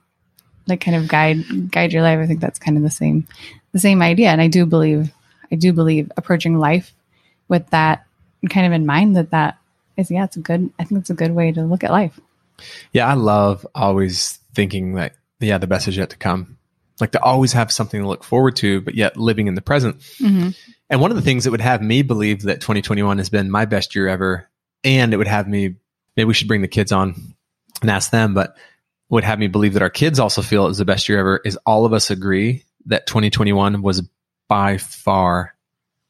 like 0.67 0.81
kind 0.81 0.97
of 0.97 1.07
guide 1.07 1.71
guide 1.71 1.93
your 1.93 2.03
life. 2.03 2.19
I 2.19 2.27
think 2.27 2.41
that's 2.41 2.59
kind 2.59 2.77
of 2.77 2.83
the 2.83 2.89
same 2.89 3.27
the 3.71 3.79
same 3.79 4.01
idea. 4.01 4.29
And 4.29 4.41
I 4.41 4.47
do 4.47 4.65
believe 4.65 5.11
I 5.51 5.55
do 5.55 5.73
believe 5.73 6.11
approaching 6.17 6.57
life 6.57 6.93
with 7.47 7.69
that 7.69 8.04
kind 8.47 8.65
of 8.65 8.73
in 8.73 8.85
mind 8.85 9.15
that 9.15 9.31
that 9.31 9.57
is 9.97 10.11
yeah, 10.11 10.25
it's 10.25 10.37
a 10.37 10.41
good 10.41 10.71
I 10.79 10.83
think 10.83 11.01
it's 11.01 11.09
a 11.09 11.15
good 11.15 11.31
way 11.31 11.51
to 11.51 11.63
look 11.63 11.83
at 11.83 11.91
life. 11.91 12.19
Yeah, 12.93 13.07
I 13.07 13.13
love 13.13 13.65
always 13.75 14.39
thinking 14.53 14.95
that 14.95 15.13
yeah, 15.39 15.57
the 15.57 15.67
best 15.67 15.87
is 15.87 15.97
yet 15.97 16.11
to 16.11 16.17
come. 16.17 16.57
Like 17.01 17.11
to 17.11 17.21
always 17.21 17.53
have 17.53 17.71
something 17.71 18.01
to 18.01 18.07
look 18.07 18.23
forward 18.23 18.55
to, 18.57 18.79
but 18.81 18.95
yet 18.95 19.17
living 19.17 19.47
in 19.47 19.55
the 19.55 19.61
present. 19.61 19.99
Mm-hmm. 19.99 20.49
And 20.89 21.01
one 21.01 21.11
of 21.11 21.17
the 21.17 21.23
things 21.23 21.43
that 21.43 21.51
would 21.51 21.61
have 21.61 21.81
me 21.81 22.03
believe 22.03 22.43
that 22.43 22.61
2021 22.61 23.17
has 23.17 23.29
been 23.29 23.51
my 23.51 23.65
best 23.65 23.95
year 23.95 24.07
ever, 24.07 24.49
and 24.83 25.13
it 25.13 25.17
would 25.17 25.27
have 25.27 25.47
me 25.47 25.75
maybe 26.15 26.27
we 26.27 26.33
should 26.33 26.47
bring 26.47 26.61
the 26.61 26.67
kids 26.67 26.91
on 26.91 27.15
and 27.81 27.89
ask 27.89 28.11
them, 28.11 28.33
but 28.33 28.55
would 29.09 29.23
have 29.23 29.39
me 29.39 29.47
believe 29.47 29.73
that 29.73 29.81
our 29.81 29.89
kids 29.89 30.19
also 30.19 30.41
feel 30.41 30.65
it 30.65 30.69
was 30.69 30.77
the 30.77 30.85
best 30.85 31.09
year 31.09 31.19
ever 31.19 31.41
is 31.43 31.57
all 31.65 31.85
of 31.85 31.93
us 31.93 32.09
agree 32.09 32.63
that 32.85 33.07
2021 33.07 33.81
was 33.81 34.07
by 34.47 34.77
far 34.77 35.54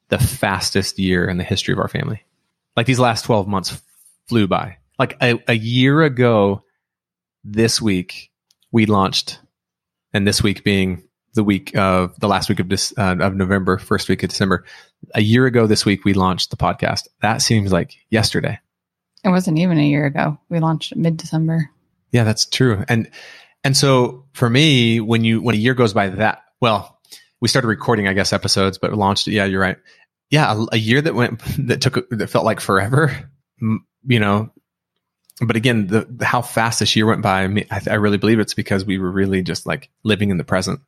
the 0.10 0.20
fastest 0.20 1.00
year 1.00 1.28
in 1.28 1.38
the 1.38 1.44
history 1.44 1.74
of 1.74 1.80
our 1.80 1.88
family. 1.88 2.24
Like 2.76 2.86
these 2.86 3.00
last 3.00 3.26
12 3.26 3.48
months 3.48 3.82
flew 4.28 4.48
by. 4.48 4.78
Like 5.00 5.18
a, 5.22 5.42
a 5.48 5.56
year 5.56 6.04
ago 6.04 6.64
this 7.44 7.82
week, 7.82 8.32
we 8.72 8.86
launched, 8.86 9.40
and 10.14 10.28
this 10.28 10.42
week 10.42 10.64
being 10.64 11.04
the 11.34 11.44
week 11.44 11.76
of 11.78 12.18
the 12.20 12.28
last 12.28 12.50
week 12.50 12.60
of 12.60 12.70
this 12.70 12.94
uh, 12.98 13.16
of 13.20 13.36
November, 13.36 13.78
first 13.78 14.10
week 14.10 14.24
of 14.24 14.30
December. 14.30 14.66
A 15.14 15.22
year 15.22 15.46
ago 15.46 15.68
this 15.68 15.86
week, 15.86 16.06
we 16.06 16.14
launched 16.14 16.50
the 16.50 16.58
podcast. 16.58 17.08
That 17.22 17.42
seems 17.42 17.72
like 17.72 17.96
yesterday. 18.10 18.60
It 19.24 19.30
wasn't 19.30 19.60
even 19.60 19.78
a 19.78 19.88
year 19.88 20.06
ago. 20.06 20.40
We 20.50 20.60
launched 20.60 20.96
mid 20.96 21.18
December. 21.18 21.70
Yeah, 22.12 22.24
that's 22.24 22.46
true. 22.46 22.84
And 22.88 23.10
and 23.64 23.76
so 23.76 24.26
for 24.34 24.50
me, 24.50 25.00
when 25.00 25.24
you 25.24 25.42
when 25.42 25.56
a 25.56 25.58
year 25.60 25.74
goes 25.74 25.94
by 25.94 26.10
that, 26.10 26.44
well, 26.62 26.95
we 27.46 27.50
started 27.50 27.68
recording, 27.68 28.08
I 28.08 28.14
guess, 28.14 28.34
episodes, 28.34 28.80
but 28.80 28.92
launched. 28.96 29.28
Yeah, 29.28 29.46
you're 29.46 29.62
right. 29.62 29.78
Yeah, 30.32 30.52
a, 30.52 30.66
a 30.72 30.78
year 30.78 31.00
that 31.00 31.14
went 31.14 31.40
that 31.68 31.80
took 31.80 32.10
that 32.10 32.28
felt 32.28 32.44
like 32.44 32.60
forever. 32.60 33.30
You 33.60 34.20
know, 34.20 34.52
but 35.40 35.56
again, 35.56 35.86
the, 35.86 36.08
the 36.10 36.26
how 36.26 36.42
fast 36.42 36.80
this 36.80 36.96
year 36.96 37.06
went 37.06 37.22
by, 37.22 37.44
I, 37.44 37.66
I, 37.70 37.82
I 37.92 37.94
really 37.94 38.18
believe 38.18 38.40
it's 38.40 38.56
because 38.56 38.84
we 38.84 38.98
were 38.98 39.12
really 39.12 39.44
just 39.44 39.68
like 39.68 39.92
living 40.04 40.32
in 40.32 40.38
the 40.38 40.44
present. 40.44 40.80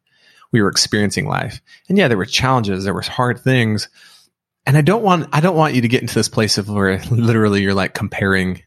We 0.52 0.64
were 0.64 0.70
experiencing 0.70 1.28
life, 1.28 1.62
and 1.90 1.96
yeah, 1.96 2.08
there 2.08 2.18
were 2.18 2.26
challenges, 2.26 2.86
there 2.86 2.94
were 2.96 3.04
hard 3.04 3.40
things, 3.40 3.88
and 4.66 4.76
I 4.76 4.82
don't 4.82 5.04
want 5.04 5.30
I 5.34 5.40
don't 5.40 5.56
want 5.56 5.76
you 5.76 5.82
to 5.82 5.88
get 5.88 6.02
into 6.02 6.16
this 6.16 6.30
place 6.30 6.58
of 6.58 6.70
where 6.70 6.98
literally 7.12 7.62
you're 7.62 7.76
like 7.76 7.94
comparing 7.94 8.64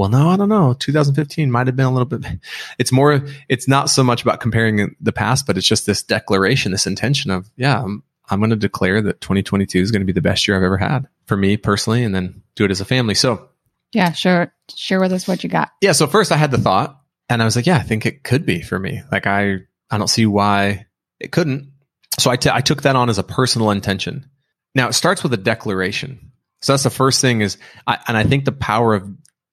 well, 0.00 0.08
no, 0.08 0.30
I 0.30 0.38
don't 0.38 0.48
know. 0.48 0.72
2015 0.72 1.50
might 1.50 1.66
have 1.66 1.76
been 1.76 1.84
a 1.84 1.92
little 1.92 2.06
bit. 2.06 2.24
It's 2.78 2.90
more, 2.90 3.22
it's 3.50 3.68
not 3.68 3.90
so 3.90 4.02
much 4.02 4.22
about 4.22 4.40
comparing 4.40 4.96
the 4.98 5.12
past, 5.12 5.46
but 5.46 5.58
it's 5.58 5.66
just 5.66 5.84
this 5.84 6.02
declaration, 6.02 6.72
this 6.72 6.86
intention 6.86 7.30
of, 7.30 7.50
yeah, 7.56 7.82
I'm, 7.82 8.02
I'm 8.30 8.40
going 8.40 8.48
to 8.48 8.56
declare 8.56 9.02
that 9.02 9.20
2022 9.20 9.78
is 9.78 9.90
going 9.90 10.00
to 10.00 10.06
be 10.06 10.14
the 10.14 10.22
best 10.22 10.48
year 10.48 10.56
I've 10.56 10.62
ever 10.62 10.78
had 10.78 11.06
for 11.26 11.36
me 11.36 11.58
personally, 11.58 12.02
and 12.02 12.14
then 12.14 12.42
do 12.54 12.64
it 12.64 12.70
as 12.70 12.80
a 12.80 12.86
family. 12.86 13.14
So, 13.14 13.50
yeah, 13.92 14.12
sure. 14.12 14.50
Share 14.74 15.00
with 15.00 15.12
us 15.12 15.28
what 15.28 15.44
you 15.44 15.50
got. 15.50 15.70
Yeah. 15.82 15.92
So 15.92 16.06
first 16.06 16.32
I 16.32 16.38
had 16.38 16.50
the 16.50 16.56
thought 16.56 16.98
and 17.28 17.42
I 17.42 17.44
was 17.44 17.54
like, 17.54 17.66
yeah, 17.66 17.76
I 17.76 17.82
think 17.82 18.06
it 18.06 18.24
could 18.24 18.46
be 18.46 18.62
for 18.62 18.78
me. 18.78 19.02
Like 19.12 19.26
I, 19.26 19.58
I 19.90 19.98
don't 19.98 20.08
see 20.08 20.24
why 20.24 20.86
it 21.18 21.30
couldn't. 21.30 21.72
So 22.18 22.30
I, 22.30 22.36
t- 22.36 22.48
I 22.50 22.62
took 22.62 22.82
that 22.82 22.96
on 22.96 23.10
as 23.10 23.18
a 23.18 23.22
personal 23.22 23.70
intention. 23.70 24.30
Now 24.74 24.88
it 24.88 24.94
starts 24.94 25.22
with 25.22 25.34
a 25.34 25.36
declaration. 25.36 26.32
So 26.62 26.72
that's 26.72 26.84
the 26.84 26.90
first 26.90 27.20
thing 27.20 27.42
is, 27.42 27.58
I, 27.86 27.98
and 28.08 28.16
I 28.16 28.24
think 28.24 28.46
the 28.46 28.52
power 28.52 28.94
of 28.94 29.10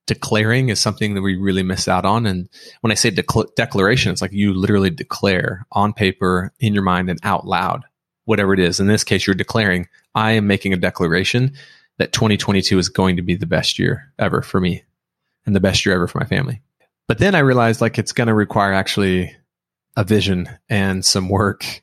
declaring 0.08 0.70
is 0.70 0.80
something 0.80 1.14
that 1.14 1.22
we 1.22 1.36
really 1.36 1.64
miss 1.64 1.88
out 1.88 2.06
on. 2.06 2.26
And 2.26 2.50
when 2.82 2.92
I 2.92 2.96
say 2.96 3.12
declaration, 3.12 4.12
it's 4.12 4.22
like 4.22 4.32
you 4.32 4.54
literally 4.54 4.90
declare 4.90 5.68
on 5.72 5.94
paper, 5.94 6.52
in 6.60 6.74
your 6.74 6.84
mind, 6.84 7.10
and 7.10 7.20
out 7.24 7.46
loud, 7.46 7.84
whatever 8.26 8.54
it 8.54 8.60
is. 8.60 8.80
In 8.80 8.88
this 8.88 9.04
case, 9.04 9.28
you're 9.28 9.36
declaring, 9.36 9.88
I 10.16 10.32
am 10.32 10.48
making 10.48 10.74
a 10.74 10.78
declaration 10.78 11.54
that 12.00 12.14
2022 12.14 12.80
is 12.80 12.90
going 12.90 13.18
to 13.18 13.22
be 13.22 13.36
the 13.36 13.46
best 13.46 13.78
year 13.78 14.12
ever 14.18 14.42
for 14.42 14.60
me 14.60 14.84
and 15.46 15.56
the 15.56 15.60
best 15.60 15.86
year 15.86 15.94
ever 15.94 16.08
for 16.08 16.20
my 16.20 16.26
family. 16.26 16.62
But 17.08 17.20
then 17.20 17.36
I 17.36 17.40
realized 17.40 17.82
like 17.82 17.98
it's 17.98 18.14
going 18.14 18.28
to 18.28 18.34
require 18.34 18.74
actually 18.74 19.36
a 19.96 20.04
vision 20.04 20.50
and 20.70 21.04
some 21.04 21.30
work. 21.30 21.82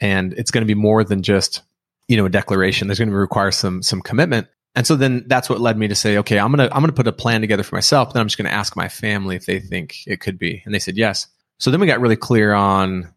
And 0.00 0.32
it's 0.34 0.50
going 0.50 0.62
to 0.62 0.66
be 0.66 0.78
more 0.78 1.04
than 1.04 1.22
just, 1.22 1.62
you 2.08 2.16
know, 2.16 2.26
a 2.26 2.30
declaration. 2.30 2.88
There's 2.88 2.98
going 2.98 3.10
to 3.10 3.16
require 3.16 3.50
some, 3.50 3.82
some 3.82 4.02
commitment 4.02 4.48
and 4.74 4.86
so 4.86 4.96
then 4.96 5.24
that's 5.26 5.48
what 5.48 5.60
led 5.60 5.78
me 5.78 5.88
to 5.88 5.94
say, 5.94 6.18
okay, 6.18 6.38
I'm 6.38 6.56
to, 6.56 6.74
I'm 6.74 6.84
to 6.84 6.92
put 6.92 7.06
a 7.06 7.12
plan 7.12 7.40
together 7.40 7.62
for 7.62 7.76
myself. 7.76 8.12
Then 8.12 8.20
I'm 8.20 8.26
just 8.26 8.36
to 8.38 8.52
ask 8.52 8.76
my 8.76 8.88
family 8.88 9.36
if 9.36 9.46
they 9.46 9.60
think 9.60 9.98
it 10.06 10.20
could 10.20 10.38
be. 10.38 10.62
And 10.64 10.74
they 10.74 10.80
said 10.80 10.96
yes. 10.96 11.28
So 11.58 11.70
then 11.70 11.80
we 11.80 11.86
got 11.86 12.00
really 12.00 12.16
clear 12.16 12.52
on, 12.52 13.12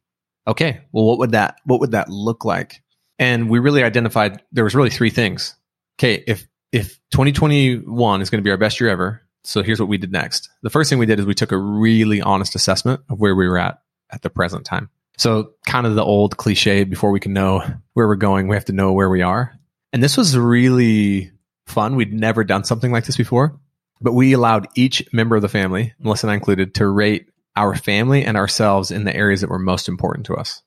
okay, 0.47 0.81
well, 0.91 1.05
what 1.05 1.17
would 1.17 1.31
that, 1.31 1.57
what 1.65 1.79
would 1.79 1.91
that 1.91 2.09
look 2.09 2.45
like? 2.45 2.83
And 3.17 3.49
we 3.49 3.59
really 3.59 3.83
identified 3.83 4.43
there 4.51 4.63
was 4.63 4.75
really 4.75 4.91
three 4.91 5.09
things. 5.09 5.55
Okay, 5.97 6.23
if 6.27 6.47
if 6.71 6.99
2021 7.11 8.21
is 8.21 8.29
going 8.29 8.39
to 8.39 8.43
be 8.43 8.51
our 8.51 8.57
best 8.57 8.79
year 8.79 8.89
ever, 8.89 9.23
so 9.43 9.63
here's 9.63 9.79
what 9.79 9.89
we 9.89 9.97
did 9.97 10.11
next. 10.11 10.49
The 10.61 10.69
first 10.69 10.89
thing 10.89 10.99
we 10.99 11.05
did 11.05 11.19
is 11.19 11.25
we 11.25 11.33
took 11.33 11.51
a 11.51 11.57
really 11.57 12.21
honest 12.21 12.53
assessment 12.53 13.01
of 13.09 13.19
where 13.19 13.35
we 13.35 13.47
were 13.47 13.57
at 13.57 13.81
at 14.11 14.21
the 14.21 14.29
present 14.29 14.65
time. 14.65 14.89
So 15.17 15.53
kind 15.65 15.87
of 15.87 15.95
the 15.95 16.03
old 16.03 16.37
cliche 16.37 16.83
before 16.83 17.09
we 17.09 17.19
can 17.19 17.33
know 17.33 17.63
where 17.93 18.07
we're 18.07 18.15
going, 18.15 18.47
we 18.47 18.55
have 18.55 18.65
to 18.65 18.73
know 18.73 18.93
where 18.93 19.09
we 19.09 19.23
are. 19.23 19.57
And 19.91 20.03
this 20.03 20.17
was 20.17 20.37
really 20.37 21.31
fun. 21.67 21.95
We'd 21.95 22.13
never 22.13 22.43
done 22.43 22.63
something 22.63 22.91
like 22.91 23.05
this 23.05 23.17
before, 23.17 23.59
but 24.01 24.13
we 24.13 24.33
allowed 24.33 24.67
each 24.75 25.03
member 25.13 25.35
of 25.35 25.41
the 25.41 25.49
family, 25.49 25.93
Melissa 25.99 26.27
and 26.27 26.31
I 26.31 26.35
included, 26.35 26.75
to 26.75 26.87
rate 26.87 27.29
our 27.55 27.75
family 27.75 28.23
and 28.23 28.37
ourselves 28.37 28.91
in 28.91 29.03
the 29.03 29.15
areas 29.15 29.41
that 29.41 29.49
were 29.49 29.59
most 29.59 29.87
important 29.87 30.25
to 30.27 30.35
us. 30.35 30.61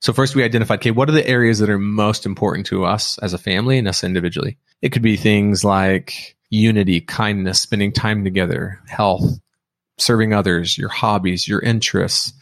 So 0.00 0.14
first 0.14 0.34
we 0.34 0.42
identified, 0.42 0.78
okay, 0.78 0.90
what 0.90 1.10
are 1.10 1.12
the 1.12 1.26
areas 1.26 1.58
that 1.58 1.68
are 1.68 1.78
most 1.78 2.24
important 2.24 2.66
to 2.66 2.84
us 2.84 3.18
as 3.18 3.34
a 3.34 3.38
family 3.38 3.78
and 3.78 3.86
us 3.86 4.02
individually? 4.02 4.56
It 4.80 4.92
could 4.92 5.02
be 5.02 5.16
things 5.16 5.62
like 5.62 6.36
unity, 6.48 7.00
kindness, 7.02 7.60
spending 7.60 7.92
time 7.92 8.24
together, 8.24 8.80
health, 8.88 9.38
serving 9.98 10.32
others, 10.32 10.78
your 10.78 10.88
hobbies, 10.88 11.46
your 11.46 11.60
interests, 11.60 12.32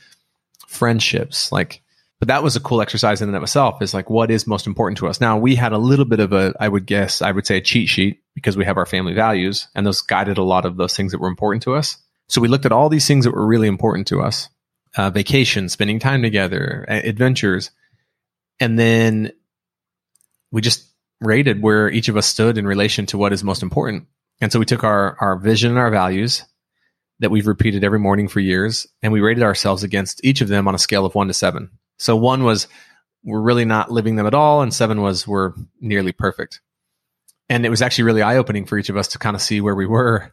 friendships, 0.69 1.51
like 1.51 1.83
but 2.19 2.29
that 2.29 2.43
was 2.43 2.57
a 2.57 2.61
cool 2.61 2.83
exercise 2.83 3.23
in 3.23 3.29
and 3.29 3.37
of 3.37 3.43
itself 3.43 3.81
is 3.81 3.95
like 3.95 4.11
what 4.11 4.31
is 4.31 4.47
most 4.47 4.67
important 4.67 4.99
to 4.99 5.09
us? 5.09 5.21
Now 5.21 5.39
we 5.39 5.55
had 5.55 5.73
a 5.73 5.79
little 5.79 6.05
bit 6.05 6.21
of 6.21 6.33
a 6.33 6.55
i 6.59 6.69
would 6.69 6.87
guess 6.87 7.23
i 7.23 7.31
would 7.31 7.47
say 7.47 7.59
a 7.59 7.61
cheat 7.61 7.89
sheet 7.89 8.23
because 8.35 8.57
we 8.57 8.65
have 8.65 8.77
our 8.77 8.87
family 8.87 9.15
values 9.15 9.69
and 9.75 9.87
those 9.87 10.01
guided 10.01 10.39
a 10.39 10.43
lot 10.43 10.65
of 10.65 10.77
those 10.77 10.97
things 10.97 11.13
that 11.13 11.21
were 11.21 11.29
important 11.29 11.63
to 11.65 11.75
us. 11.75 11.97
So 12.29 12.41
we 12.41 12.49
looked 12.49 12.67
at 12.67 12.73
all 12.73 12.89
these 12.89 13.07
things 13.07 13.25
that 13.25 13.35
were 13.35 13.47
really 13.47 13.69
important 13.69 14.07
to 14.09 14.21
us 14.21 14.49
uh, 14.97 15.11
vacation 15.11 15.69
spending 15.69 15.99
time 15.99 16.23
together 16.23 16.85
adventures. 16.89 17.71
And 18.61 18.79
then 18.79 19.33
we 20.51 20.61
just 20.61 20.87
rated 21.21 21.63
where 21.63 21.91
each 21.91 22.09
of 22.09 22.17
us 22.17 22.27
stood 22.27 22.59
in 22.59 22.67
relation 22.67 23.07
to 23.07 23.19
what 23.19 23.33
is 23.33 23.45
most 23.45 23.63
important. 23.63 24.07
And 24.41 24.53
so 24.53 24.59
we 24.59 24.65
took 24.65 24.85
our 24.85 25.17
our 25.21 25.37
vision 25.37 25.71
and 25.71 25.79
our 25.79 25.91
values 25.91 26.45
that 27.21 27.31
we've 27.31 27.47
repeated 27.47 27.83
every 27.83 27.99
morning 27.99 28.29
for 28.29 28.39
years, 28.39 28.87
and 29.03 29.13
we 29.13 29.21
rated 29.21 29.43
ourselves 29.43 29.83
against 29.83 30.25
each 30.25 30.41
of 30.41 30.49
them 30.49 30.69
on 30.69 30.75
a 30.75 30.79
scale 30.79 31.05
of 31.05 31.17
one 31.17 31.27
to 31.27 31.35
seven. 31.35 31.71
So 31.99 32.17
one 32.17 32.45
was 32.45 32.69
we're 33.25 33.41
really 33.41 33.65
not 33.65 33.91
living 33.91 34.17
them 34.17 34.27
at 34.27 34.35
all, 34.35 34.63
and 34.63 34.73
seven 34.73 35.03
was 35.03 35.27
we're 35.27 35.53
nearly 35.81 36.13
perfect. 36.13 36.61
And 37.49 37.65
it 37.65 37.71
was 37.71 37.83
actually 37.83 38.05
really 38.05 38.23
eye 38.23 38.37
opening 38.37 38.65
for 38.65 38.79
each 38.79 38.89
of 38.89 38.97
us 38.97 39.09
to 39.09 39.19
kind 39.19 39.35
of 39.35 39.43
see 39.43 39.61
where 39.61 39.75
we 39.75 39.87
were. 39.87 40.33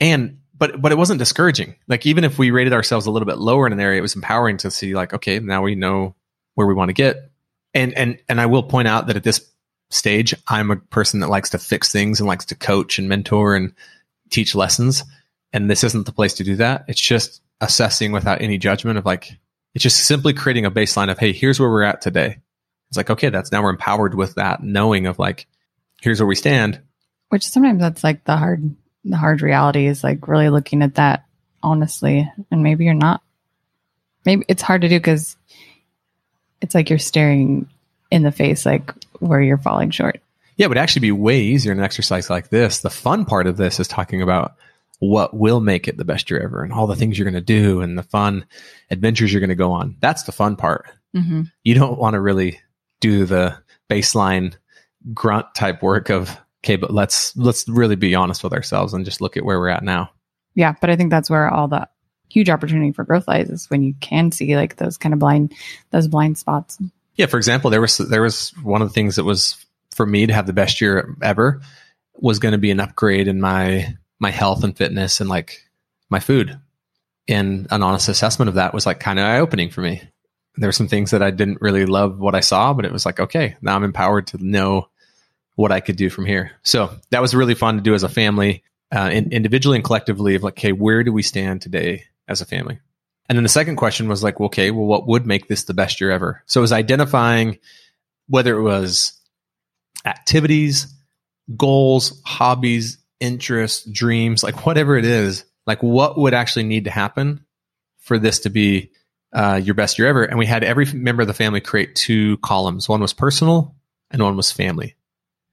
And 0.00 0.40
but 0.56 0.80
but 0.80 0.92
it 0.92 0.98
wasn't 0.98 1.18
discouraging. 1.18 1.76
Like 1.88 2.06
even 2.06 2.24
if 2.24 2.38
we 2.38 2.50
rated 2.50 2.72
ourselves 2.72 3.06
a 3.06 3.10
little 3.10 3.26
bit 3.26 3.38
lower 3.38 3.66
in 3.66 3.72
an 3.72 3.80
area, 3.80 3.98
it 3.98 4.02
was 4.02 4.16
empowering 4.16 4.56
to 4.58 4.70
see 4.70 4.94
like, 4.94 5.12
okay, 5.12 5.38
now 5.38 5.62
we 5.62 5.74
know 5.74 6.14
where 6.54 6.66
we 6.66 6.74
want 6.74 6.88
to 6.88 6.94
get. 6.94 7.30
And 7.74 7.94
and 7.94 8.18
and 8.28 8.40
I 8.40 8.46
will 8.46 8.62
point 8.62 8.88
out 8.88 9.08
that 9.08 9.16
at 9.16 9.24
this 9.24 9.50
stage, 9.90 10.34
I'm 10.48 10.70
a 10.70 10.76
person 10.76 11.20
that 11.20 11.28
likes 11.28 11.50
to 11.50 11.58
fix 11.58 11.92
things 11.92 12.20
and 12.20 12.26
likes 12.26 12.46
to 12.46 12.54
coach 12.54 12.98
and 12.98 13.08
mentor 13.08 13.54
and 13.54 13.72
teach 14.30 14.54
lessons 14.54 15.04
and 15.52 15.70
this 15.70 15.84
isn't 15.84 16.04
the 16.04 16.12
place 16.12 16.34
to 16.34 16.44
do 16.44 16.56
that. 16.56 16.84
It's 16.86 17.00
just 17.00 17.40
assessing 17.62 18.12
without 18.12 18.42
any 18.42 18.58
judgment 18.58 18.98
of 18.98 19.06
like, 19.06 19.38
it's 19.76 19.82
just 19.82 20.06
simply 20.06 20.32
creating 20.32 20.64
a 20.64 20.70
baseline 20.70 21.10
of, 21.10 21.18
hey, 21.18 21.34
here's 21.34 21.60
where 21.60 21.68
we're 21.68 21.82
at 21.82 22.00
today. 22.00 22.38
It's 22.88 22.96
like, 22.96 23.10
okay, 23.10 23.28
that's 23.28 23.52
now 23.52 23.62
we're 23.62 23.68
empowered 23.68 24.14
with 24.14 24.36
that 24.36 24.62
knowing 24.62 25.06
of 25.06 25.18
like, 25.18 25.46
here's 26.00 26.18
where 26.18 26.26
we 26.26 26.34
stand. 26.34 26.80
Which 27.28 27.46
sometimes 27.46 27.82
that's 27.82 28.02
like 28.02 28.24
the 28.24 28.38
hard, 28.38 28.74
the 29.04 29.18
hard 29.18 29.42
reality 29.42 29.86
is 29.86 30.02
like 30.02 30.28
really 30.28 30.48
looking 30.48 30.80
at 30.80 30.94
that 30.94 31.26
honestly. 31.62 32.26
And 32.50 32.62
maybe 32.62 32.86
you're 32.86 32.94
not, 32.94 33.20
maybe 34.24 34.46
it's 34.48 34.62
hard 34.62 34.80
to 34.80 34.88
do 34.88 34.98
because 34.98 35.36
it's 36.62 36.74
like 36.74 36.88
you're 36.88 36.98
staring 36.98 37.68
in 38.10 38.22
the 38.22 38.32
face, 38.32 38.64
like 38.64 38.94
where 39.18 39.42
you're 39.42 39.58
falling 39.58 39.90
short. 39.90 40.22
Yeah, 40.56 40.64
it 40.64 40.68
would 40.70 40.78
actually 40.78 41.00
be 41.00 41.12
way 41.12 41.40
easier 41.40 41.72
in 41.72 41.80
an 41.80 41.84
exercise 41.84 42.30
like 42.30 42.48
this. 42.48 42.78
The 42.78 42.88
fun 42.88 43.26
part 43.26 43.46
of 43.46 43.58
this 43.58 43.78
is 43.78 43.88
talking 43.88 44.22
about 44.22 44.54
what 44.98 45.36
will 45.36 45.60
make 45.60 45.88
it 45.88 45.96
the 45.96 46.04
best 46.04 46.30
year 46.30 46.40
ever 46.40 46.62
and 46.62 46.72
all 46.72 46.86
the 46.86 46.96
things 46.96 47.18
you're 47.18 47.30
going 47.30 47.34
to 47.34 47.40
do 47.40 47.80
and 47.82 47.98
the 47.98 48.02
fun 48.02 48.46
adventures 48.90 49.32
you're 49.32 49.40
going 49.40 49.50
to 49.50 49.54
go 49.54 49.72
on. 49.72 49.96
That's 50.00 50.22
the 50.22 50.32
fun 50.32 50.56
part. 50.56 50.86
Mm-hmm. 51.14 51.42
You 51.64 51.74
don't 51.74 51.98
want 51.98 52.14
to 52.14 52.20
really 52.20 52.60
do 53.00 53.26
the 53.26 53.58
baseline 53.90 54.54
grunt 55.12 55.46
type 55.54 55.82
work 55.82 56.08
of, 56.08 56.36
okay, 56.64 56.76
but 56.76 56.92
let's, 56.92 57.36
let's 57.36 57.68
really 57.68 57.96
be 57.96 58.14
honest 58.14 58.42
with 58.42 58.54
ourselves 58.54 58.94
and 58.94 59.04
just 59.04 59.20
look 59.20 59.36
at 59.36 59.44
where 59.44 59.58
we're 59.58 59.68
at 59.68 59.84
now. 59.84 60.10
Yeah. 60.54 60.74
But 60.80 60.90
I 60.90 60.96
think 60.96 61.10
that's 61.10 61.28
where 61.28 61.48
all 61.50 61.68
the 61.68 61.88
huge 62.30 62.48
opportunity 62.48 62.92
for 62.92 63.04
growth 63.04 63.28
lies 63.28 63.50
is 63.50 63.68
when 63.68 63.82
you 63.82 63.94
can 64.00 64.32
see 64.32 64.56
like 64.56 64.76
those 64.76 64.96
kind 64.96 65.12
of 65.12 65.18
blind, 65.18 65.52
those 65.90 66.08
blind 66.08 66.38
spots. 66.38 66.78
Yeah. 67.16 67.26
For 67.26 67.36
example, 67.36 67.70
there 67.70 67.82
was, 67.82 67.98
there 67.98 68.22
was 68.22 68.54
one 68.62 68.80
of 68.80 68.88
the 68.88 68.94
things 68.94 69.16
that 69.16 69.24
was 69.24 69.62
for 69.94 70.06
me 70.06 70.26
to 70.26 70.32
have 70.32 70.46
the 70.46 70.52
best 70.52 70.80
year 70.80 71.14
ever 71.22 71.60
was 72.14 72.38
going 72.38 72.52
to 72.52 72.58
be 72.58 72.70
an 72.70 72.80
upgrade 72.80 73.28
in 73.28 73.40
my 73.40 73.94
my 74.18 74.30
health 74.30 74.64
and 74.64 74.76
fitness 74.76 75.20
and 75.20 75.28
like 75.28 75.62
my 76.08 76.20
food. 76.20 76.58
And 77.28 77.66
an 77.70 77.82
honest 77.82 78.08
assessment 78.08 78.48
of 78.48 78.54
that 78.54 78.72
was 78.72 78.86
like 78.86 79.00
kind 79.00 79.18
of 79.18 79.24
eye 79.24 79.40
opening 79.40 79.70
for 79.70 79.80
me. 79.80 80.02
There 80.56 80.68
were 80.68 80.72
some 80.72 80.88
things 80.88 81.10
that 81.10 81.22
I 81.22 81.30
didn't 81.30 81.60
really 81.60 81.84
love 81.84 82.18
what 82.18 82.34
I 82.34 82.40
saw, 82.40 82.72
but 82.72 82.84
it 82.84 82.92
was 82.92 83.04
like, 83.04 83.20
okay, 83.20 83.56
now 83.60 83.74
I'm 83.74 83.84
empowered 83.84 84.28
to 84.28 84.44
know 84.44 84.88
what 85.54 85.72
I 85.72 85.80
could 85.80 85.96
do 85.96 86.08
from 86.08 86.24
here. 86.24 86.52
So 86.62 86.90
that 87.10 87.20
was 87.20 87.34
really 87.34 87.54
fun 87.54 87.76
to 87.76 87.82
do 87.82 87.94
as 87.94 88.02
a 88.02 88.08
family, 88.08 88.62
uh, 88.94 89.10
in, 89.12 89.32
individually 89.32 89.76
and 89.76 89.84
collectively 89.84 90.34
of 90.34 90.42
like, 90.42 90.54
okay, 90.54 90.72
where 90.72 91.02
do 91.02 91.12
we 91.12 91.22
stand 91.22 91.60
today 91.60 92.04
as 92.28 92.40
a 92.40 92.46
family? 92.46 92.78
And 93.28 93.36
then 93.36 93.42
the 93.42 93.48
second 93.48 93.76
question 93.76 94.08
was 94.08 94.22
like, 94.22 94.40
okay, 94.40 94.70
well, 94.70 94.86
what 94.86 95.06
would 95.06 95.26
make 95.26 95.48
this 95.48 95.64
the 95.64 95.74
best 95.74 96.00
year 96.00 96.10
ever? 96.10 96.42
So 96.46 96.60
it 96.60 96.62
was 96.62 96.72
identifying 96.72 97.58
whether 98.28 98.56
it 98.56 98.62
was 98.62 99.18
activities, 100.04 100.86
goals, 101.56 102.22
hobbies, 102.24 102.98
interests, 103.20 103.84
dreams, 103.84 104.42
like 104.42 104.66
whatever 104.66 104.96
it 104.96 105.04
is, 105.04 105.44
like 105.66 105.82
what 105.82 106.18
would 106.18 106.34
actually 106.34 106.64
need 106.64 106.84
to 106.84 106.90
happen 106.90 107.44
for 107.98 108.18
this 108.18 108.40
to 108.40 108.50
be 108.50 108.90
uh, 109.32 109.60
your 109.62 109.74
best 109.74 109.98
year 109.98 110.08
ever? 110.08 110.24
And 110.24 110.38
we 110.38 110.46
had 110.46 110.64
every 110.64 110.86
member 110.86 111.22
of 111.22 111.28
the 111.28 111.34
family 111.34 111.60
create 111.60 111.94
two 111.94 112.38
columns. 112.38 112.88
One 112.88 113.00
was 113.00 113.12
personal 113.12 113.74
and 114.10 114.22
one 114.22 114.36
was 114.36 114.52
family. 114.52 114.94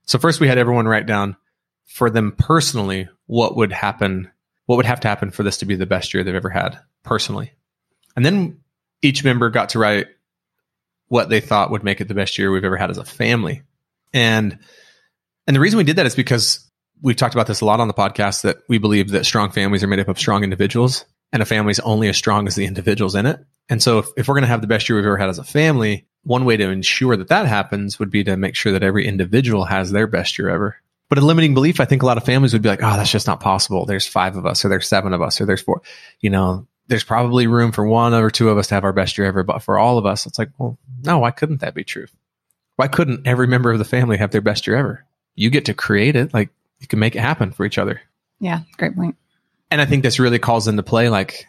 So 0.06 0.18
first 0.18 0.40
we 0.40 0.48
had 0.48 0.58
everyone 0.58 0.86
write 0.86 1.06
down 1.06 1.36
for 1.84 2.10
them 2.10 2.32
personally 2.32 3.08
what 3.26 3.56
would 3.56 3.72
happen, 3.72 4.30
what 4.66 4.76
would 4.76 4.86
have 4.86 5.00
to 5.00 5.08
happen 5.08 5.30
for 5.30 5.42
this 5.42 5.58
to 5.58 5.66
be 5.66 5.76
the 5.76 5.86
best 5.86 6.14
year 6.14 6.24
they've 6.24 6.34
ever 6.34 6.50
had 6.50 6.78
personally. 7.02 7.52
And 8.16 8.24
then 8.24 8.60
each 9.02 9.24
member 9.24 9.50
got 9.50 9.70
to 9.70 9.78
write 9.78 10.06
what 11.08 11.28
they 11.28 11.40
thought 11.40 11.70
would 11.70 11.84
make 11.84 12.00
it 12.00 12.08
the 12.08 12.14
best 12.14 12.38
year 12.38 12.50
we've 12.50 12.64
ever 12.64 12.76
had 12.76 12.90
as 12.90 12.98
a 12.98 13.04
family. 13.04 13.62
And 14.12 14.58
and 15.46 15.54
the 15.54 15.60
reason 15.60 15.76
we 15.76 15.84
did 15.84 15.96
that 15.96 16.06
is 16.06 16.14
because 16.14 16.63
we've 17.02 17.16
talked 17.16 17.34
about 17.34 17.46
this 17.46 17.60
a 17.60 17.64
lot 17.64 17.80
on 17.80 17.88
the 17.88 17.94
podcast 17.94 18.42
that 18.42 18.58
we 18.68 18.78
believe 18.78 19.10
that 19.10 19.26
strong 19.26 19.50
families 19.50 19.82
are 19.82 19.88
made 19.88 20.00
up 20.00 20.08
of 20.08 20.18
strong 20.18 20.44
individuals 20.44 21.04
and 21.32 21.42
a 21.42 21.46
family 21.46 21.72
is 21.72 21.80
only 21.80 22.08
as 22.08 22.16
strong 22.16 22.46
as 22.46 22.54
the 22.54 22.64
individuals 22.64 23.14
in 23.14 23.26
it. 23.26 23.44
And 23.68 23.82
so 23.82 23.98
if, 23.98 24.06
if 24.16 24.28
we're 24.28 24.34
going 24.34 24.42
to 24.42 24.48
have 24.48 24.60
the 24.60 24.66
best 24.66 24.88
year 24.88 24.96
we've 24.96 25.06
ever 25.06 25.16
had 25.16 25.28
as 25.28 25.38
a 25.38 25.44
family, 25.44 26.06
one 26.22 26.44
way 26.44 26.56
to 26.56 26.70
ensure 26.70 27.16
that 27.16 27.28
that 27.28 27.46
happens 27.46 27.98
would 27.98 28.10
be 28.10 28.24
to 28.24 28.36
make 28.36 28.54
sure 28.54 28.72
that 28.72 28.82
every 28.82 29.06
individual 29.06 29.64
has 29.64 29.90
their 29.90 30.06
best 30.06 30.38
year 30.38 30.48
ever. 30.48 30.76
But 31.08 31.18
a 31.18 31.22
limiting 31.26 31.54
belief, 31.54 31.80
I 31.80 31.84
think 31.84 32.02
a 32.02 32.06
lot 32.06 32.16
of 32.16 32.24
families 32.24 32.52
would 32.52 32.62
be 32.62 32.68
like, 32.68 32.82
oh, 32.82 32.96
that's 32.96 33.10
just 33.10 33.26
not 33.26 33.40
possible. 33.40 33.84
There's 33.84 34.06
five 34.06 34.36
of 34.36 34.46
us 34.46 34.64
or 34.64 34.68
there's 34.68 34.88
seven 34.88 35.12
of 35.12 35.22
us 35.22 35.40
or 35.40 35.46
there's 35.46 35.60
four, 35.60 35.82
you 36.20 36.30
know, 36.30 36.66
there's 36.86 37.04
probably 37.04 37.46
room 37.46 37.72
for 37.72 37.86
one 37.86 38.14
or 38.14 38.30
two 38.30 38.50
of 38.50 38.58
us 38.58 38.68
to 38.68 38.74
have 38.74 38.84
our 38.84 38.92
best 38.92 39.16
year 39.16 39.26
ever. 39.26 39.42
But 39.42 39.62
for 39.62 39.78
all 39.78 39.98
of 39.98 40.06
us, 40.06 40.26
it's 40.26 40.38
like, 40.38 40.50
well, 40.58 40.78
no, 41.02 41.18
why 41.18 41.30
couldn't 41.30 41.60
that 41.60 41.74
be 41.74 41.84
true? 41.84 42.06
Why 42.76 42.88
couldn't 42.88 43.26
every 43.26 43.46
member 43.46 43.72
of 43.72 43.78
the 43.78 43.84
family 43.84 44.16
have 44.18 44.30
their 44.30 44.40
best 44.40 44.66
year 44.66 44.76
ever? 44.76 45.04
You 45.34 45.50
get 45.50 45.66
to 45.66 45.74
create 45.74 46.16
it. 46.16 46.34
Like 46.34 46.50
you 46.84 46.88
can 46.88 46.98
make 46.98 47.16
it 47.16 47.20
happen 47.20 47.50
for 47.50 47.64
each 47.64 47.78
other. 47.78 48.02
Yeah, 48.40 48.60
great 48.76 48.94
point. 48.94 49.16
And 49.70 49.80
I 49.80 49.86
think 49.86 50.02
this 50.02 50.18
really 50.18 50.38
calls 50.38 50.68
into 50.68 50.82
play 50.82 51.08
like 51.08 51.46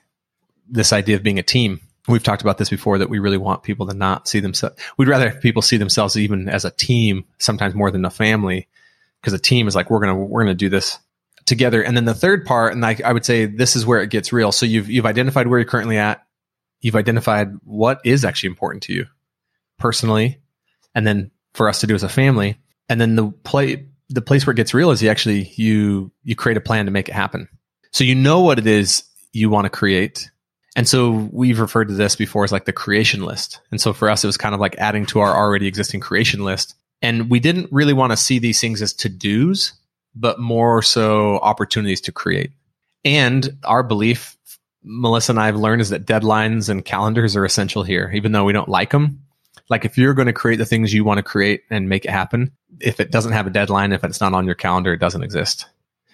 this 0.69 0.93
idea 0.93 1.17
of 1.17 1.23
being 1.23 1.39
a 1.39 1.43
team. 1.43 1.81
We've 2.07 2.23
talked 2.23 2.41
about 2.41 2.57
this 2.57 2.69
before 2.69 2.99
that 2.99 3.09
we 3.09 3.19
really 3.19 3.37
want 3.37 3.63
people 3.63 3.87
to 3.87 3.93
not 3.93 4.29
see 4.29 4.39
themselves. 4.39 4.77
We'd 4.97 5.09
rather 5.09 5.29
have 5.29 5.41
people 5.41 5.61
see 5.61 5.75
themselves 5.75 6.15
even 6.15 6.47
as 6.47 6.63
a 6.63 6.71
team, 6.71 7.25
sometimes 7.37 7.75
more 7.75 7.91
than 7.91 8.05
a 8.05 8.09
family, 8.09 8.69
because 9.19 9.33
a 9.33 9.39
team 9.39 9.67
is 9.67 9.75
like 9.75 9.89
we're 9.89 9.99
gonna 9.99 10.15
we're 10.15 10.43
gonna 10.43 10.53
do 10.53 10.69
this 10.69 10.99
together. 11.45 11.83
And 11.83 11.97
then 11.97 12.05
the 12.05 12.13
third 12.13 12.45
part, 12.45 12.71
and 12.71 12.85
I, 12.85 12.95
I 13.03 13.11
would 13.11 13.25
say 13.25 13.45
this 13.45 13.75
is 13.75 13.85
where 13.85 14.01
it 14.01 14.09
gets 14.09 14.31
real. 14.31 14.53
So 14.53 14.65
you've 14.65 14.89
you've 14.89 15.05
identified 15.05 15.47
where 15.47 15.59
you're 15.59 15.67
currently 15.67 15.97
at. 15.97 16.25
You've 16.79 16.95
identified 16.95 17.49
what 17.63 17.99
is 18.05 18.23
actually 18.23 18.49
important 18.49 18.83
to 18.83 18.93
you 18.93 19.07
personally, 19.77 20.39
and 20.93 21.05
then 21.05 21.31
for 21.53 21.67
us 21.67 21.81
to 21.81 21.87
do 21.87 21.95
as 21.95 22.03
a 22.03 22.09
family. 22.09 22.57
And 22.87 23.01
then 23.01 23.15
the 23.15 23.31
play 23.43 23.87
the 24.09 24.21
place 24.21 24.45
where 24.45 24.51
it 24.51 24.57
gets 24.57 24.73
real 24.73 24.91
is 24.91 25.01
you 25.01 25.09
actually 25.09 25.51
you 25.55 26.11
you 26.23 26.35
create 26.35 26.57
a 26.57 26.61
plan 26.61 26.85
to 26.85 26.91
make 26.91 27.09
it 27.09 27.15
happen. 27.15 27.47
So 27.91 28.03
you 28.03 28.15
know 28.15 28.41
what 28.41 28.59
it 28.59 28.67
is 28.67 29.03
you 29.33 29.49
want 29.49 29.65
to 29.65 29.69
create. 29.69 30.29
And 30.75 30.87
so 30.87 31.29
we've 31.31 31.59
referred 31.59 31.87
to 31.87 31.93
this 31.93 32.15
before 32.15 32.43
as 32.43 32.51
like 32.51 32.65
the 32.65 32.73
creation 32.73 33.21
list. 33.21 33.61
And 33.71 33.79
so 33.79 33.93
for 33.93 34.09
us 34.09 34.23
it 34.23 34.27
was 34.27 34.37
kind 34.37 34.53
of 34.53 34.61
like 34.61 34.77
adding 34.77 35.05
to 35.07 35.19
our 35.19 35.35
already 35.35 35.67
existing 35.67 36.01
creation 36.01 36.43
list. 36.43 36.75
And 37.01 37.29
we 37.29 37.39
didn't 37.39 37.71
really 37.71 37.93
want 37.93 38.11
to 38.11 38.17
see 38.17 38.39
these 38.39 38.59
things 38.59 38.81
as 38.81 38.93
to-dos, 38.93 39.73
but 40.15 40.39
more 40.39 40.81
so 40.81 41.39
opportunities 41.39 42.01
to 42.01 42.11
create. 42.11 42.51
And 43.03 43.57
our 43.63 43.83
belief 43.83 44.35
Melissa 44.85 45.31
and 45.31 45.39
I 45.39 45.47
have 45.47 45.55
learned 45.55 45.81
is 45.81 45.89
that 45.89 46.05
deadlines 46.05 46.69
and 46.69 46.85
calendars 46.85 47.35
are 47.35 47.43
essential 47.43 47.83
here. 47.83 48.11
Even 48.13 48.31
though 48.31 48.43
we 48.43 48.53
don't 48.53 48.69
like 48.69 48.91
them, 48.91 49.24
Like 49.69 49.85
if 49.85 49.97
you're 49.97 50.13
going 50.13 50.27
to 50.27 50.33
create 50.33 50.57
the 50.57 50.65
things 50.65 50.93
you 50.93 51.03
want 51.03 51.17
to 51.17 51.23
create 51.23 51.63
and 51.69 51.89
make 51.89 52.05
it 52.05 52.11
happen, 52.11 52.51
if 52.79 52.99
it 52.99 53.11
doesn't 53.11 53.31
have 53.31 53.47
a 53.47 53.51
deadline, 53.51 53.91
if 53.91 54.03
it's 54.03 54.21
not 54.21 54.33
on 54.33 54.45
your 54.45 54.55
calendar, 54.55 54.93
it 54.93 54.99
doesn't 54.99 55.23
exist. 55.23 55.67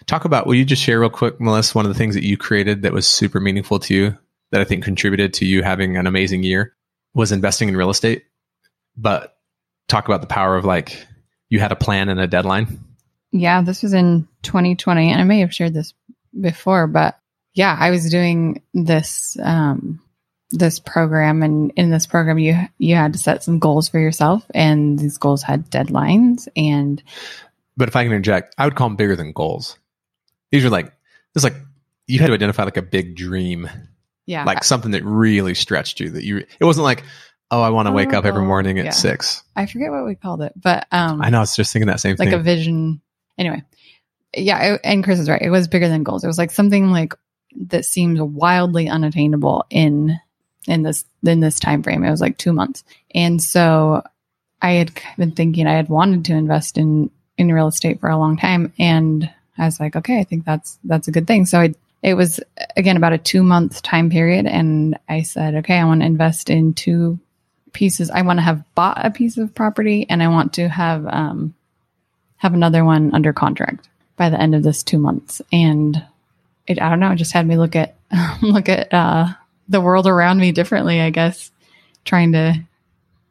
Talk 0.06 0.26
about, 0.26 0.48
will 0.48 0.56
you 0.56 0.66
just 0.66 0.82
share 0.82 1.00
real 1.00 1.10
quick, 1.10 1.40
Melissa, 1.40 1.78
one 1.78 1.86
of 1.86 1.90
the 1.90 1.98
things 1.98 2.16
that 2.16 2.26
you 2.26 2.38
created 2.38 2.82
that 2.82 2.94
was 2.94 3.08
super 3.08 3.40
meaningful 3.40 3.80
to 3.80 3.94
you 3.94 4.18
that 4.52 4.62
I 4.62 4.64
think 4.64 4.84
contributed 4.84 5.34
to 5.36 5.46
you 5.46 5.64
having 5.64 5.98
an 5.98 6.08
amazing 6.08 6.44
year 6.44 6.76
was 7.14 7.32
investing 7.32 7.70
in 7.70 7.78
real 7.78 7.90
estate. 7.90 8.26
But 8.98 9.38
talk 9.88 10.08
about 10.08 10.22
the 10.22 10.28
power 10.28 10.56
of 10.56 10.66
like 10.66 11.06
you 11.50 11.60
had 11.60 11.72
a 11.72 11.76
plan 11.76 12.10
and 12.10 12.20
a 12.20 12.28
deadline. 12.28 12.80
Yeah, 13.32 13.62
this 13.62 13.84
was 13.84 13.94
in 13.94 14.28
2020, 14.44 15.12
and 15.12 15.22
I 15.22 15.24
may 15.24 15.40
have 15.40 15.54
shared 15.54 15.74
this 15.74 15.94
before, 16.40 16.88
but 16.88 17.18
yeah, 17.54 17.76
I 17.78 17.92
was 17.92 18.10
doing 18.10 18.62
this 18.74 19.38
um, 19.42 20.02
this 20.52 20.80
program, 20.80 21.44
and 21.44 21.72
in 21.76 21.90
this 21.90 22.06
program, 22.06 22.38
you 22.38 22.56
you 22.78 22.96
had 22.96 23.14
to 23.14 23.20
set 23.20 23.44
some 23.44 23.60
goals 23.60 23.90
for 23.90 24.00
yourself, 24.00 24.46
and 24.54 24.98
these 25.00 25.18
goals 25.18 25.44
had 25.44 25.70
deadlines. 25.70 26.48
And 26.56 27.02
but 27.78 27.88
if 27.88 27.96
I 27.96 28.04
can 28.04 28.12
interject, 28.12 28.56
I 28.58 28.66
would 28.66 28.76
call 28.76 28.90
them 28.90 28.96
bigger 28.96 29.16
than 29.16 29.32
goals. 29.32 29.78
These 30.52 30.66
are 30.66 30.70
like 30.70 30.94
it's 31.36 31.44
like 31.44 31.56
you 32.08 32.20
had 32.20 32.28
to 32.28 32.34
identify 32.34 32.64
like 32.64 32.78
a 32.78 32.82
big 32.82 33.16
dream, 33.16 33.70
yeah, 34.26 34.44
like 34.44 34.64
something 34.64 34.92
that 34.92 35.04
really 35.04 35.56
stretched 35.56 36.00
you. 36.00 36.10
That 36.10 36.24
you 36.24 36.38
it 36.38 36.66
wasn't 36.66 36.84
like 36.84 37.04
oh, 37.52 37.62
I 37.62 37.70
want 37.70 37.88
to 37.88 37.92
wake 37.92 38.14
up 38.14 38.26
every 38.26 38.42
Oh, 38.42 38.46
morning 38.46 38.80
at 38.80 38.86
yeah. 38.86 38.92
six. 38.92 39.44
I 39.56 39.66
forget 39.66 39.92
what 39.92 40.06
we 40.06 40.16
called 40.16 40.42
it, 40.42 40.54
but 40.56 40.88
um, 40.92 41.22
I 41.22 41.30
know. 41.30 41.38
I 41.38 41.42
was 41.42 41.56
just 41.56 41.74
thinking 41.74 41.88
that 41.88 42.00
same 42.00 42.16
thing 42.16 42.32
like 42.32 42.40
a 42.40 42.44
vision. 42.44 43.02
Anyway, 43.38 43.62
yeah, 44.36 44.74
it, 44.74 44.82
and 44.84 45.04
Chris 45.04 45.20
is 45.20 45.30
right. 45.30 45.42
It 45.42 45.50
was 45.50 45.68
bigger 45.68 45.90
than 45.90 46.04
goals. 46.04 46.24
It 46.24 46.28
was 46.28 46.38
like 46.38 46.52
something 46.52 46.92
like 46.92 47.14
that 47.68 47.86
seems 47.86 48.20
wildly 48.22 48.88
unattainable 48.88 49.66
in 49.70 50.18
in 50.68 50.84
this 50.84 51.06
in 51.26 51.40
this 51.40 51.60
time 51.60 51.84
frame. 51.84 52.04
It 52.04 52.12
was 52.12 52.22
like 52.22 52.38
two 52.38 52.54
months, 52.54 52.84
and 53.14 53.42
so 53.42 54.04
I 54.62 54.74
had 54.74 54.92
been 55.18 55.32
thinking 55.32 55.68
I 55.68 55.76
had 55.76 55.90
wanted 55.90 56.26
to 56.26 56.34
invest 56.34 56.78
in 56.78 57.10
in 57.38 57.52
real 57.52 57.68
estate 57.68 58.00
for 58.00 58.10
a 58.10 58.18
long 58.18 58.38
time, 58.38 58.74
and 58.78 59.30
I 59.58 59.66
was 59.66 59.80
like, 59.80 59.96
okay, 59.96 60.20
I 60.20 60.24
think 60.24 60.46
that's 60.46 60.78
that's 60.84 61.08
a 61.08 61.12
good 61.12 61.28
thing. 61.28 61.46
So 61.46 61.60
I, 61.60 61.74
it 62.04 62.14
was 62.14 62.40
again 62.78 62.98
about 62.98 63.14
a 63.14 63.18
two 63.18 63.44
month 63.44 63.82
time 63.82 64.10
period, 64.10 64.46
and 64.46 64.98
I 65.10 65.24
said, 65.24 65.56
okay, 65.56 65.78
I 65.78 65.86
want 65.86 66.02
to 66.02 66.08
invest 66.08 66.50
in 66.50 66.74
two 66.74 67.20
pieces. 67.74 68.10
I 68.10 68.22
want 68.22 68.38
to 68.38 68.44
have 68.44 68.64
bought 68.76 69.04
a 69.04 69.12
piece 69.12 69.38
of 69.38 69.56
property, 69.56 70.06
and 70.10 70.22
I 70.22 70.28
want 70.28 70.54
to 70.54 70.68
have 70.68 71.06
um, 71.08 71.54
have 72.38 72.54
another 72.54 72.84
one 72.84 73.14
under 73.14 73.34
contract 73.34 73.88
by 74.16 74.30
the 74.30 74.40
end 74.40 74.56
of 74.56 74.64
this 74.64 74.84
two 74.84 75.00
months. 75.00 75.42
And 75.52 76.04
I 76.70 76.74
don't 76.74 77.00
know, 77.00 77.12
it 77.12 77.18
just 77.18 77.34
had 77.34 77.48
me 77.48 77.58
look 77.58 77.76
at 77.76 77.96
look 78.42 78.70
at 78.70 78.94
uh, 78.94 79.28
the 79.70 79.82
world 79.82 80.08
around 80.08 80.40
me 80.40 80.52
differently. 80.52 81.02
I 81.02 81.10
guess 81.10 81.52
trying 82.06 82.34
to 82.34 82.56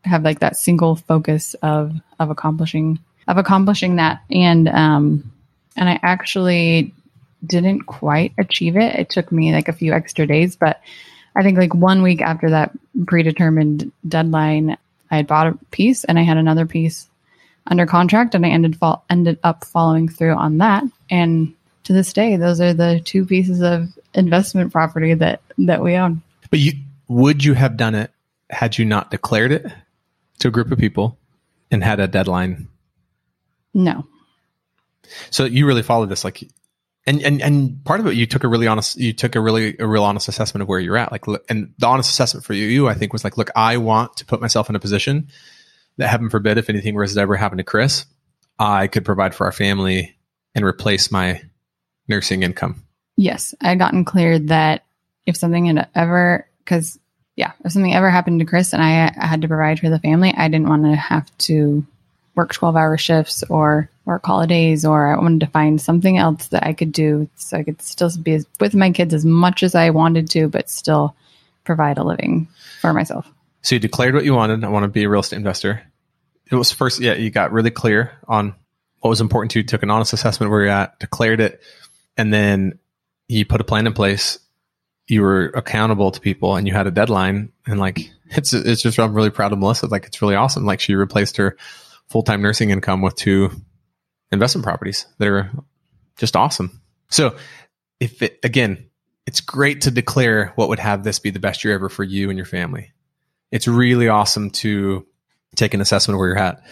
have 0.05 0.23
like 0.23 0.41
that 0.41 0.57
single 0.57 0.97
focus 0.97 1.55
of 1.63 1.93
of 2.19 2.31
accomplishing 2.31 2.99
of 3.29 3.37
accomplishing 3.39 3.97
that, 3.97 4.23
and 4.31 4.69
um, 4.69 5.33
and 5.77 5.89
I 5.89 5.99
actually 6.03 6.95
didn't 7.45 7.83
quite 7.83 8.33
achieve 8.39 8.77
it. 8.77 8.95
It 8.97 9.11
took 9.11 9.33
me 9.33 9.53
like 9.53 9.69
a 9.69 9.73
few 9.73 9.93
extra 9.93 10.27
days, 10.27 10.57
but 10.57 10.81
I 11.37 11.43
think 11.43 11.59
like 11.59 11.75
one 11.75 12.03
week 12.03 12.21
after 12.21 12.51
that 12.51 12.73
predetermined 13.07 13.93
deadline, 14.07 14.77
I 15.11 15.17
had 15.17 15.27
bought 15.27 15.47
a 15.47 15.59
piece 15.71 16.05
and 16.05 16.19
I 16.19 16.23
had 16.23 16.37
another 16.37 16.67
piece 16.67 17.09
under 17.67 17.87
contract, 17.87 18.35
and 18.35 18.45
I 18.45 18.51
ended 18.51 18.77
fall 18.77 19.05
ended 19.09 19.39
up 19.45 19.65
following 19.65 20.09
through 20.09 20.35
on 20.35 20.59
that. 20.59 20.85
And 21.09 21.55
to 21.85 21.93
this 21.93 22.13
day, 22.13 22.37
those 22.37 22.61
are 22.61 22.75
the 22.75 23.01
two 23.05 23.25
pieces 23.25 23.63
of 23.63 23.89
investment 24.15 24.73
property 24.73 25.15
that 25.15 25.41
that 25.59 25.83
we 25.83 25.95
own. 25.97 26.23
but 26.51 26.59
you 26.59 26.73
would 27.09 27.45
you 27.45 27.55
have 27.55 27.77
done 27.77 27.95
it 27.95 28.11
had 28.51 28.77
you 28.79 28.85
not 28.85 29.11
declared 29.11 29.53
it 29.53 29.67
to 30.41 30.49
a 30.49 30.51
group 30.51 30.71
of 30.73 30.79
people 30.79 31.17
and 31.71 31.83
had 31.85 32.01
a 32.01 32.09
deadline? 32.09 32.69
No, 33.73 34.05
So 35.31 35.45
you 35.45 35.67
really 35.67 35.83
followed 35.83 36.09
this, 36.09 36.25
like, 36.25 36.43
and 37.07 37.23
and 37.23 37.41
and 37.41 37.85
part 37.85 38.01
of 38.01 38.07
it, 38.07 38.15
you 38.15 38.27
took 38.27 38.43
a 38.45 38.49
really 38.49 38.67
honest, 38.67 38.97
you 38.97 39.13
took 39.13 39.37
a 39.37 39.41
really 39.41 39.77
a 39.79 39.87
real 39.87 40.03
honest 40.05 40.29
assessment 40.29 40.63
of 40.63 40.69
where 40.69 40.81
you're 40.81 40.97
at, 40.97 41.13
like, 41.13 41.25
and 41.49 41.73
the 41.79 41.87
honest 41.87 42.11
assessment 42.11 42.45
for 42.45 42.53
you, 42.53 42.67
you, 42.67 42.89
I 42.89 42.95
think, 42.95 43.13
was 43.13 43.23
like, 43.25 43.37
look, 43.37 43.51
I 43.55 43.77
want 43.77 44.17
to 44.19 44.27
put 44.27 44.41
myself 44.41 44.69
in 44.69 44.77
a 44.77 44.81
position 44.81 45.29
that, 45.97 46.09
heaven 46.09 46.31
forbid, 46.31 46.59
if 46.59 46.69
anything 46.69 46.95
was 46.95 47.15
to 47.15 47.21
ever 47.21 47.37
happen 47.37 47.59
to 47.59 47.65
Chris, 47.65 48.07
I 48.59 48.89
could 48.89 49.05
provide 49.05 49.35
for 49.35 49.47
our 49.47 49.53
family 49.53 50.17
and 50.55 50.65
replace 50.65 51.11
my 51.11 51.43
nursing 52.11 52.43
income. 52.43 52.85
yes, 53.17 53.55
I 53.61 53.71
had 53.71 53.79
gotten 53.79 54.05
clear 54.05 54.39
that 54.39 54.85
if 55.27 55.37
something 55.37 55.67
had 55.67 55.89
ever 55.95 56.47
because 56.65 56.99
yeah, 57.37 57.53
if 57.65 57.73
something 57.73 57.95
ever 57.95 58.11
happened 58.11 58.41
to 58.41 58.47
Chris 58.47 58.75
and 58.75 58.83
I, 58.83 59.15
I 59.17 59.27
had 59.27 59.41
to 59.43 59.49
provide 59.49 59.81
for 59.81 59.89
the 59.89 59.99
family, 59.99 60.35
I 60.37 60.49
didn't 60.49 60.69
want 60.69 60.85
to 60.85 60.95
have 60.95 61.27
to 61.39 61.87
work 62.35 62.53
12 62.53 62.77
hour 62.77 62.99
shifts 62.99 63.43
or 63.49 63.89
work 64.05 64.25
holidays, 64.27 64.85
or 64.85 65.07
I 65.07 65.19
wanted 65.19 65.41
to 65.41 65.47
find 65.47 65.81
something 65.81 66.19
else 66.19 66.49
that 66.49 66.67
I 66.67 66.73
could 66.73 66.93
do 66.93 67.29
so 67.37 67.57
I 67.57 67.63
could 67.63 67.81
still 67.81 68.11
be 68.23 68.41
with 68.59 68.75
my 68.75 68.91
kids 68.91 69.15
as 69.15 69.25
much 69.25 69.63
as 69.63 69.75
I 69.75 69.91
wanted 69.91 70.29
to, 70.31 70.49
but 70.49 70.69
still 70.69 71.15
provide 71.65 71.99
a 71.99 72.05
living 72.05 72.49
for 72.81 72.93
myself. 72.93 73.27
So 73.63 73.75
you 73.77 73.79
declared 73.79 74.15
what 74.15 74.25
you 74.25 74.35
wanted. 74.35 74.65
I 74.65 74.69
want 74.69 74.85
to 74.85 74.89
be 74.89 75.05
a 75.05 75.09
real 75.09 75.21
estate 75.21 75.37
investor. 75.37 75.83
It 76.51 76.57
was 76.57 76.73
first, 76.73 77.01
yeah, 77.01 77.15
you 77.15 77.31
got 77.31 77.53
really 77.53 77.71
clear 77.71 78.13
on 78.27 78.55
what 79.01 79.11
was 79.11 79.21
important 79.21 79.53
to 79.53 79.61
you, 79.61 79.65
took 79.65 79.83
an 79.83 79.91
honest 79.91 80.13
assessment 80.13 80.51
where 80.51 80.63
you're 80.63 80.71
at, 80.71 80.99
declared 80.99 81.41
it, 81.41 81.63
and 82.21 82.33
then 82.33 82.79
you 83.29 83.45
put 83.45 83.61
a 83.61 83.65
plan 83.65 83.87
in 83.87 83.93
place. 83.93 84.39
You 85.09 85.23
were 85.23 85.47
accountable 85.47 86.11
to 86.11 86.21
people 86.21 86.57
and 86.57 86.67
you 86.67 86.75
had 86.75 86.87
a 86.87 86.91
deadline. 86.91 87.53
And 87.67 87.81
like, 87.81 88.11
it's, 88.31 88.53
it's 88.53 88.83
just, 88.83 88.99
I'm 88.99 89.15
really 89.15 89.31
proud 89.31 89.53
of 89.53 89.59
Melissa. 89.59 89.87
Like, 89.87 90.07
it's 90.07 90.23
really 90.23 90.37
awesome. 90.37 90.65
Like, 90.65 90.81
she 90.81 90.95
replaced 90.95 91.37
her 91.39 91.57
full 92.09 92.23
time 92.23 92.43
nursing 92.43 92.71
income 92.71 93.03
with 93.03 93.15
two 93.17 93.51
investment 94.33 94.65
properties 94.65 95.07
that 95.19 95.29
are 95.29 95.51
just 96.17 96.37
awesome. 96.37 96.81
So, 97.09 97.37
if 97.99 98.23
it, 98.23 98.39
again, 98.43 98.89
it's 99.27 99.41
great 99.41 99.83
to 99.83 99.91
declare 99.91 100.53
what 100.55 100.69
would 100.69 100.79
have 100.79 101.05
this 101.05 101.19
be 101.19 101.31
the 101.31 101.39
best 101.41 101.65
year 101.65 101.75
ever 101.75 101.89
for 101.89 102.05
you 102.05 102.31
and 102.31 102.37
your 102.39 102.47
family 102.47 102.93
it's 103.51 103.67
really 103.67 104.09
awesome 104.09 104.51
to 104.51 105.07
take 105.57 105.75
an 105.75 105.81
assessment 105.81 106.15
of 106.15 106.19
where 106.19 106.29
you're 106.29 106.39
at. 106.39 106.63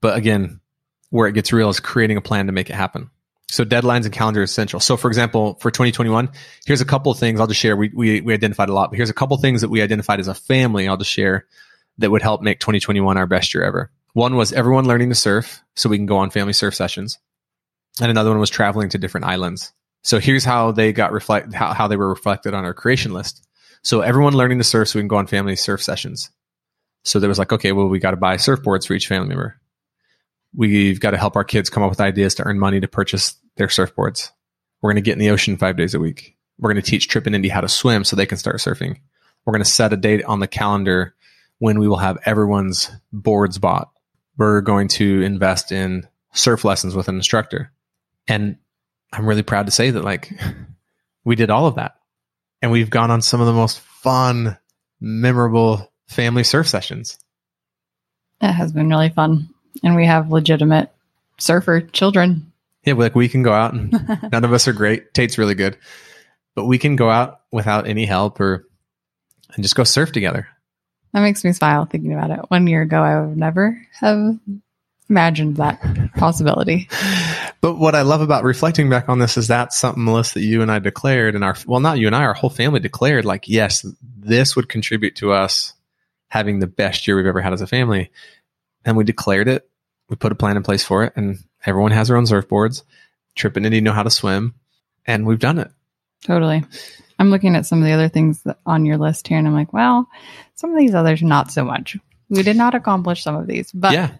But 0.00 0.16
again, 0.16 0.60
where 1.10 1.26
it 1.26 1.32
gets 1.32 1.52
real 1.52 1.68
is 1.68 1.80
creating 1.80 2.16
a 2.16 2.22
plan 2.22 2.46
to 2.46 2.52
make 2.52 2.70
it 2.70 2.74
happen. 2.74 3.10
So 3.50 3.64
deadlines 3.64 4.04
and 4.04 4.12
calendar 4.12 4.42
is 4.42 4.50
essential. 4.50 4.78
So 4.78 4.96
for 4.96 5.08
example, 5.08 5.54
for 5.60 5.70
2021, 5.70 6.28
here's 6.66 6.82
a 6.82 6.84
couple 6.84 7.10
of 7.10 7.18
things 7.18 7.40
I'll 7.40 7.46
just 7.46 7.60
share. 7.60 7.76
We, 7.76 7.90
we, 7.94 8.20
we 8.20 8.34
identified 8.34 8.68
a 8.68 8.74
lot, 8.74 8.90
but 8.90 8.96
here's 8.96 9.10
a 9.10 9.14
couple 9.14 9.34
of 9.34 9.40
things 9.40 9.62
that 9.62 9.70
we 9.70 9.80
identified 9.80 10.20
as 10.20 10.28
a 10.28 10.34
family. 10.34 10.86
I'll 10.86 10.98
just 10.98 11.10
share 11.10 11.46
that 11.96 12.10
would 12.10 12.22
help 12.22 12.42
make 12.42 12.60
2021 12.60 13.16
our 13.16 13.26
best 13.26 13.54
year 13.54 13.64
ever. 13.64 13.90
One 14.12 14.36
was 14.36 14.52
everyone 14.52 14.86
learning 14.86 15.08
to 15.08 15.14
surf 15.14 15.62
so 15.76 15.88
we 15.88 15.96
can 15.96 16.06
go 16.06 16.18
on 16.18 16.30
family 16.30 16.52
surf 16.52 16.74
sessions. 16.74 17.18
And 18.00 18.10
another 18.10 18.30
one 18.30 18.38
was 18.38 18.50
traveling 18.50 18.90
to 18.90 18.98
different 18.98 19.26
islands. 19.26 19.72
So 20.02 20.18
here's 20.18 20.44
how 20.44 20.72
they 20.72 20.92
got 20.92 21.12
reflect, 21.12 21.52
how, 21.52 21.72
how 21.72 21.88
they 21.88 21.96
were 21.96 22.08
reflected 22.08 22.54
on 22.54 22.64
our 22.64 22.74
creation 22.74 23.12
list. 23.12 23.46
So 23.82 24.00
everyone 24.00 24.34
learning 24.34 24.58
to 24.58 24.64
surf 24.64 24.88
so 24.88 24.98
we 24.98 25.02
can 25.02 25.08
go 25.08 25.16
on 25.16 25.26
family 25.26 25.56
surf 25.56 25.82
sessions. 25.82 26.30
So 27.04 27.18
there 27.18 27.28
was 27.28 27.38
like, 27.38 27.52
okay, 27.52 27.72
well, 27.72 27.88
we 27.88 27.98
got 27.98 28.10
to 28.10 28.16
buy 28.16 28.36
surfboards 28.36 28.86
for 28.86 28.94
each 28.94 29.06
family 29.06 29.28
member. 29.28 29.60
We've 30.54 31.00
got 31.00 31.12
to 31.12 31.18
help 31.18 31.36
our 31.36 31.44
kids 31.44 31.70
come 31.70 31.82
up 31.82 31.90
with 31.90 32.00
ideas 32.00 32.34
to 32.36 32.44
earn 32.44 32.58
money 32.58 32.80
to 32.80 32.88
purchase 32.88 33.36
their 33.56 33.68
surfboards. 33.68 34.30
We're 34.80 34.92
going 34.92 35.02
to 35.02 35.06
get 35.06 35.12
in 35.12 35.18
the 35.18 35.30
ocean 35.30 35.56
five 35.56 35.76
days 35.76 35.94
a 35.94 36.00
week. 36.00 36.36
We're 36.58 36.72
going 36.72 36.82
to 36.82 36.90
teach 36.90 37.08
Trip 37.08 37.26
and 37.26 37.34
Indy 37.34 37.48
how 37.48 37.60
to 37.60 37.68
swim 37.68 38.04
so 38.04 38.16
they 38.16 38.26
can 38.26 38.38
start 38.38 38.56
surfing. 38.56 38.98
We're 39.44 39.52
going 39.52 39.64
to 39.64 39.70
set 39.70 39.92
a 39.92 39.96
date 39.96 40.24
on 40.24 40.40
the 40.40 40.48
calendar 40.48 41.14
when 41.58 41.78
we 41.78 41.88
will 41.88 41.96
have 41.96 42.18
everyone's 42.24 42.90
boards 43.12 43.58
bought. 43.58 43.90
We're 44.36 44.60
going 44.60 44.88
to 44.88 45.22
invest 45.22 45.72
in 45.72 46.06
surf 46.32 46.64
lessons 46.64 46.94
with 46.94 47.08
an 47.08 47.16
instructor. 47.16 47.72
And 48.26 48.56
I'm 49.12 49.26
really 49.26 49.42
proud 49.42 49.66
to 49.66 49.72
say 49.72 49.90
that 49.90 50.04
like 50.04 50.32
we 51.24 51.36
did 51.36 51.50
all 51.50 51.66
of 51.66 51.76
that. 51.76 51.96
And 52.62 52.72
we've 52.72 52.90
gone 52.90 53.10
on 53.10 53.22
some 53.22 53.40
of 53.40 53.46
the 53.46 53.52
most 53.52 53.80
fun, 53.80 54.58
memorable 55.00 55.92
family 56.08 56.44
surf 56.44 56.68
sessions. 56.68 57.18
That 58.40 58.54
has 58.54 58.72
been 58.72 58.88
really 58.88 59.10
fun. 59.10 59.48
And 59.82 59.94
we 59.94 60.06
have 60.06 60.30
legitimate 60.30 60.90
surfer 61.38 61.80
children. 61.80 62.52
Yeah, 62.84 62.94
like 62.94 63.14
we 63.14 63.28
can 63.28 63.42
go 63.42 63.52
out 63.52 63.74
and 63.74 63.92
none 64.32 64.44
of 64.44 64.52
us 64.52 64.68
are 64.68 64.72
great. 64.72 65.14
Tate's 65.14 65.38
really 65.38 65.54
good. 65.54 65.76
But 66.54 66.66
we 66.66 66.78
can 66.78 66.96
go 66.96 67.08
out 67.10 67.40
without 67.52 67.86
any 67.86 68.06
help 68.06 68.40
or 68.40 68.66
and 69.54 69.62
just 69.62 69.76
go 69.76 69.84
surf 69.84 70.12
together. 70.12 70.48
That 71.12 71.20
makes 71.20 71.44
me 71.44 71.52
smile 71.52 71.86
thinking 71.86 72.12
about 72.12 72.30
it. 72.30 72.40
One 72.48 72.66
year 72.66 72.82
ago, 72.82 73.00
I 73.00 73.20
would 73.20 73.36
never 73.36 73.80
have 74.00 74.38
imagined 75.08 75.56
that 75.56 75.80
possibility. 76.16 76.88
But 77.60 77.78
what 77.78 77.94
I 77.94 78.02
love 78.02 78.20
about 78.20 78.44
reflecting 78.44 78.90
back 78.90 79.08
on 79.08 79.18
this 79.18 79.36
is 79.36 79.48
that's 79.48 79.76
something, 79.76 80.04
Melissa, 80.04 80.34
that 80.34 80.44
you 80.44 80.62
and 80.62 80.70
I 80.70 80.78
declared, 80.78 81.34
and 81.34 81.42
our 81.42 81.56
well, 81.66 81.80
not 81.80 81.98
you 81.98 82.06
and 82.06 82.14
I, 82.14 82.24
our 82.24 82.34
whole 82.34 82.50
family 82.50 82.80
declared, 82.80 83.24
like, 83.24 83.48
yes, 83.48 83.86
this 84.02 84.54
would 84.54 84.68
contribute 84.68 85.16
to 85.16 85.32
us 85.32 85.72
having 86.28 86.58
the 86.58 86.66
best 86.66 87.06
year 87.06 87.16
we've 87.16 87.26
ever 87.26 87.40
had 87.40 87.54
as 87.54 87.62
a 87.62 87.66
family. 87.66 88.10
And 88.88 88.96
we 88.96 89.04
declared 89.04 89.48
it. 89.48 89.68
We 90.08 90.16
put 90.16 90.32
a 90.32 90.34
plan 90.34 90.56
in 90.56 90.62
place 90.62 90.82
for 90.82 91.04
it, 91.04 91.12
and 91.14 91.38
everyone 91.66 91.90
has 91.90 92.08
their 92.08 92.16
own 92.16 92.24
surfboards. 92.24 92.84
Trip 93.34 93.54
and 93.58 93.66
Indy 93.66 93.82
know 93.82 93.92
how 93.92 94.02
to 94.02 94.10
swim, 94.10 94.54
and 95.06 95.26
we've 95.26 95.38
done 95.38 95.58
it. 95.58 95.70
Totally. 96.24 96.64
I'm 97.18 97.28
looking 97.30 97.54
at 97.54 97.66
some 97.66 97.80
of 97.80 97.84
the 97.84 97.92
other 97.92 98.08
things 98.08 98.42
that 98.44 98.60
on 98.64 98.86
your 98.86 98.96
list 98.96 99.28
here, 99.28 99.36
and 99.36 99.46
I'm 99.46 99.52
like, 99.52 99.74
well, 99.74 100.08
some 100.54 100.70
of 100.70 100.78
these 100.78 100.94
others, 100.94 101.22
not 101.22 101.52
so 101.52 101.64
much. 101.64 101.98
We 102.30 102.42
did 102.42 102.56
not 102.56 102.74
accomplish 102.74 103.22
some 103.22 103.36
of 103.36 103.46
these, 103.46 103.70
but 103.72 103.92
yeah, 103.92 104.12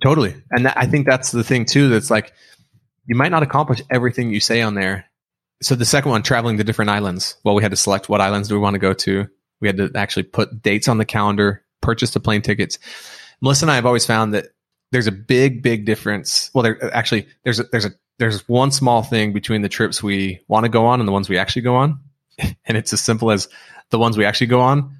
totally. 0.00 0.36
And 0.52 0.66
that, 0.66 0.78
I 0.78 0.86
think 0.86 1.08
that's 1.08 1.32
the 1.32 1.42
thing 1.42 1.64
too. 1.64 1.88
That's 1.88 2.10
like 2.10 2.32
you 3.06 3.16
might 3.16 3.30
not 3.30 3.42
accomplish 3.42 3.82
everything 3.90 4.30
you 4.30 4.38
say 4.38 4.62
on 4.62 4.74
there. 4.74 5.06
So 5.60 5.74
the 5.74 5.84
second 5.84 6.12
one, 6.12 6.22
traveling 6.22 6.58
to 6.58 6.64
different 6.64 6.92
islands. 6.92 7.36
Well, 7.42 7.56
we 7.56 7.64
had 7.64 7.72
to 7.72 7.76
select 7.76 8.08
what 8.08 8.20
islands 8.20 8.46
do 8.46 8.54
we 8.54 8.60
want 8.60 8.74
to 8.74 8.80
go 8.80 8.92
to. 8.92 9.28
We 9.60 9.66
had 9.66 9.78
to 9.78 9.90
actually 9.96 10.24
put 10.24 10.62
dates 10.62 10.86
on 10.86 10.98
the 10.98 11.04
calendar, 11.04 11.64
purchase 11.80 12.12
the 12.12 12.20
plane 12.20 12.42
tickets. 12.42 12.78
Melissa 13.42 13.64
and 13.64 13.70
I 13.70 13.74
have 13.74 13.86
always 13.86 14.06
found 14.06 14.32
that 14.32 14.46
there's 14.92 15.08
a 15.08 15.12
big, 15.12 15.62
big 15.62 15.84
difference. 15.84 16.50
Well, 16.54 16.62
there 16.62 16.94
actually 16.94 17.26
there's 17.42 17.60
a, 17.60 17.64
there's 17.64 17.84
a 17.84 17.90
there's 18.18 18.48
one 18.48 18.70
small 18.70 19.02
thing 19.02 19.32
between 19.32 19.62
the 19.62 19.68
trips 19.68 20.02
we 20.02 20.40
want 20.48 20.64
to 20.64 20.68
go 20.70 20.86
on 20.86 21.00
and 21.00 21.08
the 21.08 21.12
ones 21.12 21.28
we 21.28 21.38
actually 21.38 21.62
go 21.62 21.74
on, 21.74 21.98
and 22.38 22.76
it's 22.76 22.92
as 22.92 23.00
simple 23.00 23.30
as 23.30 23.48
the 23.90 23.98
ones 23.98 24.16
we 24.16 24.24
actually 24.24 24.46
go 24.46 24.60
on. 24.60 24.96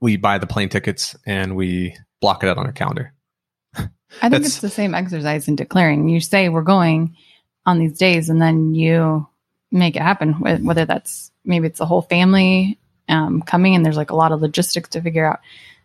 We 0.00 0.18
buy 0.18 0.36
the 0.38 0.46
plane 0.46 0.68
tickets 0.68 1.16
and 1.24 1.56
we 1.56 1.96
block 2.20 2.44
it 2.44 2.48
out 2.48 2.58
on 2.58 2.66
our 2.66 2.72
calendar. 2.72 3.14
I 3.76 4.28
think 4.28 4.44
it's 4.44 4.60
the 4.60 4.68
same 4.68 4.94
exercise 4.94 5.48
in 5.48 5.56
declaring. 5.56 6.08
You 6.10 6.20
say 6.20 6.50
we're 6.50 6.62
going 6.62 7.16
on 7.64 7.78
these 7.78 7.96
days, 7.96 8.28
and 8.28 8.42
then 8.42 8.74
you 8.74 9.26
make 9.72 9.96
it 9.96 10.02
happen. 10.02 10.34
Whether 10.34 10.84
that's 10.84 11.30
maybe 11.46 11.68
it's 11.68 11.78
the 11.78 11.86
whole 11.86 12.02
family 12.02 12.78
um, 13.08 13.40
coming, 13.40 13.74
and 13.74 13.86
there's 13.86 13.96
like 13.96 14.10
a 14.10 14.16
lot 14.16 14.32
of 14.32 14.42
logistics 14.42 14.90
to 14.90 15.00
figure 15.00 15.24
out 15.24 15.40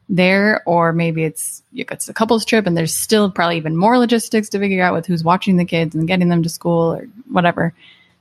there, 0.10 0.62
or 0.66 0.94
maybe 0.94 1.24
it's 1.24 1.64
it's 1.74 2.10
a 2.10 2.14
couples 2.14 2.46
trip, 2.46 2.66
and 2.66 2.76
there's 2.76 2.96
still 2.96 3.32
probably 3.32 3.58
even 3.58 3.78
more 3.78 3.98
logistics 3.98 4.50
to 4.50 4.60
figure 4.60 4.84
out 4.84 4.94
with 4.94 5.06
who's 5.06 5.24
watching 5.24 5.58
the 5.58 5.66
kids 5.66 5.96
and 5.96 6.08
getting 6.08 6.30
them 6.30 6.44
to 6.44 6.50
school 6.50 6.96
or 6.96 7.08
whatever. 7.30 7.74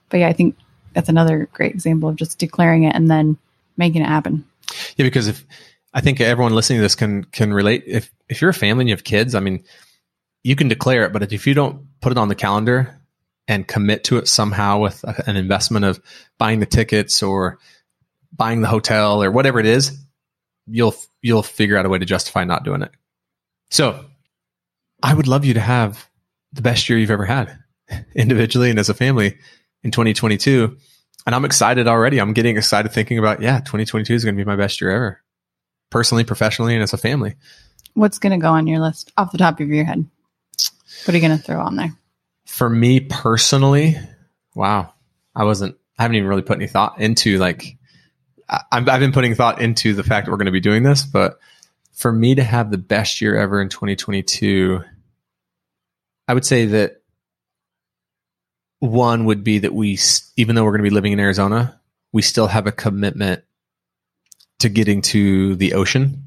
But 0.08 0.18
yeah, 0.18 0.28
I 0.28 0.32
think 0.32 0.56
that's 0.92 1.08
another 1.08 1.48
great 1.52 1.72
example 1.72 2.08
of 2.08 2.16
just 2.16 2.38
declaring 2.38 2.84
it 2.84 2.94
and 2.94 3.10
then 3.10 3.38
making 3.76 4.02
it 4.02 4.08
happen. 4.08 4.44
Yeah, 4.96 5.04
because 5.04 5.28
if 5.28 5.44
I 5.92 6.00
think 6.00 6.20
everyone 6.20 6.54
listening 6.54 6.78
to 6.78 6.82
this 6.82 6.94
can 6.94 7.24
can 7.24 7.52
relate. 7.52 7.84
If 7.86 8.12
if 8.28 8.40
you're 8.40 8.50
a 8.50 8.54
family 8.54 8.82
and 8.82 8.88
you 8.88 8.94
have 8.94 9.04
kids, 9.04 9.34
I 9.34 9.40
mean, 9.40 9.64
you 10.44 10.56
can 10.56 10.68
declare 10.68 11.04
it, 11.04 11.12
but 11.12 11.32
if 11.32 11.46
you 11.46 11.54
don't 11.54 11.86
put 12.00 12.12
it 12.12 12.18
on 12.18 12.28
the 12.28 12.34
calendar 12.34 13.00
and 13.48 13.66
commit 13.66 14.04
to 14.04 14.18
it 14.18 14.28
somehow 14.28 14.78
with 14.78 15.04
an 15.26 15.36
investment 15.36 15.84
of 15.84 16.00
buying 16.38 16.60
the 16.60 16.66
tickets 16.66 17.22
or 17.22 17.58
buying 18.32 18.60
the 18.60 18.68
hotel 18.68 19.22
or 19.22 19.30
whatever 19.30 19.58
it 19.58 19.66
is, 19.66 19.98
you'll 20.66 20.94
you'll 21.22 21.42
figure 21.42 21.76
out 21.76 21.86
a 21.86 21.88
way 21.88 21.98
to 21.98 22.06
justify 22.06 22.44
not 22.44 22.64
doing 22.64 22.82
it. 22.82 22.90
So, 23.70 24.04
I 25.02 25.14
would 25.14 25.26
love 25.26 25.44
you 25.44 25.54
to 25.54 25.60
have 25.60 26.08
the 26.52 26.62
best 26.62 26.88
year 26.88 26.98
you've 26.98 27.10
ever 27.10 27.24
had 27.24 27.56
individually 28.14 28.70
and 28.70 28.78
as 28.78 28.88
a 28.88 28.94
family 28.94 29.38
in 29.82 29.90
2022. 29.90 30.76
And 31.26 31.34
I'm 31.34 31.44
excited 31.44 31.86
already. 31.86 32.20
I'm 32.20 32.32
getting 32.32 32.56
excited 32.56 32.92
thinking 32.92 33.18
about, 33.18 33.42
yeah, 33.42 33.58
2022 33.58 34.14
is 34.14 34.24
going 34.24 34.36
to 34.36 34.42
be 34.42 34.46
my 34.46 34.56
best 34.56 34.80
year 34.80 34.90
ever, 34.90 35.22
personally, 35.90 36.24
professionally, 36.24 36.74
and 36.74 36.82
as 36.82 36.92
a 36.92 36.98
family. 36.98 37.36
What's 37.94 38.18
going 38.18 38.32
to 38.32 38.42
go 38.42 38.52
on 38.52 38.66
your 38.66 38.80
list 38.80 39.12
off 39.16 39.32
the 39.32 39.38
top 39.38 39.60
of 39.60 39.68
your 39.68 39.84
head? 39.84 40.04
What 41.04 41.14
are 41.14 41.18
you 41.18 41.26
going 41.26 41.36
to 41.36 41.42
throw 41.42 41.60
on 41.60 41.76
there? 41.76 41.92
For 42.46 42.68
me 42.68 43.00
personally, 43.00 43.96
wow, 44.54 44.92
I 45.34 45.44
wasn't, 45.44 45.76
I 45.98 46.02
haven't 46.02 46.16
even 46.16 46.28
really 46.28 46.42
put 46.42 46.56
any 46.56 46.66
thought 46.66 47.00
into 47.00 47.38
like, 47.38 47.76
I, 48.50 48.62
I've 48.72 48.84
been 48.84 49.12
putting 49.12 49.34
thought 49.34 49.60
into 49.60 49.94
the 49.94 50.02
fact 50.02 50.26
that 50.26 50.32
we're 50.32 50.38
going 50.38 50.46
to 50.46 50.52
be 50.52 50.60
doing 50.60 50.82
this, 50.82 51.04
but 51.04 51.38
for 51.92 52.12
me 52.12 52.34
to 52.34 52.42
have 52.42 52.70
the 52.70 52.78
best 52.78 53.20
year 53.20 53.36
ever 53.36 53.62
in 53.62 53.68
2022, 53.68 54.82
I 56.26 56.34
would 56.34 56.44
say 56.44 56.66
that 56.66 57.02
one 58.80 59.26
would 59.26 59.44
be 59.44 59.60
that 59.60 59.74
we, 59.74 59.98
even 60.36 60.54
though 60.54 60.64
we're 60.64 60.72
going 60.72 60.84
to 60.84 60.90
be 60.90 60.94
living 60.94 61.12
in 61.12 61.20
Arizona, 61.20 61.80
we 62.12 62.22
still 62.22 62.46
have 62.46 62.66
a 62.66 62.72
commitment 62.72 63.44
to 64.60 64.68
getting 64.68 65.02
to 65.02 65.56
the 65.56 65.74
ocean 65.74 66.24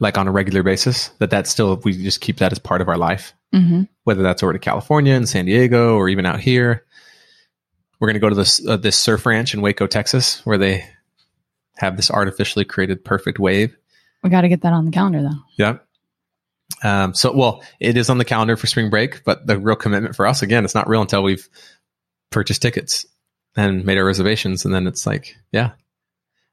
like 0.00 0.18
on 0.18 0.26
a 0.26 0.32
regular 0.32 0.62
basis 0.62 1.08
that 1.18 1.30
that's 1.30 1.48
still 1.48 1.76
we 1.84 1.92
just 1.92 2.20
keep 2.20 2.38
that 2.38 2.52
as 2.52 2.58
part 2.58 2.80
of 2.80 2.88
our 2.88 2.98
life 2.98 3.32
mm-hmm. 3.54 3.82
whether 4.04 4.22
that's 4.22 4.42
over 4.42 4.52
to 4.52 4.58
california 4.58 5.14
and 5.14 5.28
san 5.28 5.46
diego 5.46 5.94
or 5.96 6.08
even 6.08 6.26
out 6.26 6.40
here 6.40 6.84
we're 8.02 8.08
going 8.08 8.14
to 8.14 8.20
go 8.20 8.28
to 8.28 8.34
this 8.34 8.66
uh, 8.66 8.76
this 8.76 8.98
surf 8.98 9.24
ranch 9.24 9.54
in 9.54 9.62
waco 9.62 9.86
texas 9.86 10.44
where 10.44 10.58
they 10.58 10.84
have 11.76 11.96
this 11.96 12.10
artificially 12.10 12.64
created 12.64 13.04
perfect 13.04 13.38
wave 13.38 13.76
we 14.24 14.30
got 14.30 14.40
to 14.40 14.48
get 14.48 14.62
that 14.62 14.72
on 14.72 14.84
the 14.84 14.90
calendar 14.90 15.22
though 15.22 15.38
yeah 15.56 15.76
um, 16.82 17.14
so 17.14 17.32
well 17.32 17.62
it 17.78 17.96
is 17.96 18.10
on 18.10 18.18
the 18.18 18.24
calendar 18.24 18.56
for 18.56 18.66
spring 18.66 18.90
break 18.90 19.22
but 19.22 19.46
the 19.46 19.56
real 19.56 19.76
commitment 19.76 20.16
for 20.16 20.26
us 20.26 20.42
again 20.42 20.64
it's 20.64 20.74
not 20.74 20.88
real 20.88 21.00
until 21.00 21.22
we've 21.22 21.48
purchased 22.30 22.60
tickets 22.60 23.06
and 23.54 23.84
made 23.84 23.98
our 23.98 24.04
reservations 24.04 24.64
and 24.64 24.74
then 24.74 24.88
it's 24.88 25.06
like 25.06 25.36
yeah 25.52 25.70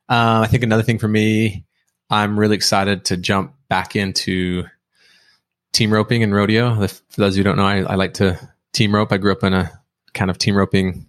uh, 0.07 0.41
i 0.43 0.47
think 0.47 0.61
another 0.61 0.83
thing 0.83 0.99
for 0.99 1.07
me 1.07 1.65
I'm 2.09 2.39
really 2.39 2.55
excited 2.55 3.05
to 3.05 3.17
jump 3.17 3.53
back 3.67 3.95
into 3.95 4.63
team 5.73 5.93
roping 5.93 6.23
and 6.23 6.33
rodeo. 6.33 6.87
For 6.87 7.21
those 7.21 7.35
who 7.35 7.43
don't 7.43 7.57
know, 7.57 7.65
I, 7.65 7.81
I 7.81 7.95
like 7.95 8.15
to 8.15 8.39
team 8.73 8.95
rope. 8.95 9.11
I 9.11 9.17
grew 9.17 9.31
up 9.31 9.43
in 9.43 9.53
a 9.53 9.71
kind 10.13 10.31
of 10.31 10.39
team 10.39 10.57
roping 10.57 11.05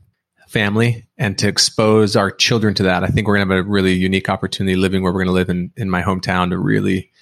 family 0.51 1.07
and 1.17 1.39
to 1.39 1.47
expose 1.47 2.17
our 2.17 2.29
children 2.31 2.75
to 2.75 2.83
that. 2.83 3.05
I 3.05 3.07
think 3.07 3.29
we're 3.29 3.37
going 3.37 3.49
to 3.49 3.55
have 3.55 3.65
a 3.65 3.69
really 3.69 3.93
unique 3.93 4.29
opportunity 4.29 4.75
living 4.75 5.01
where 5.01 5.13
we're 5.13 5.25
going 5.25 5.29
to 5.29 5.33
live 5.33 5.49
in, 5.49 5.71
in 5.77 5.89
my 5.89 6.03
hometown 6.03 6.51
to 6.51 6.59
really 6.59 7.13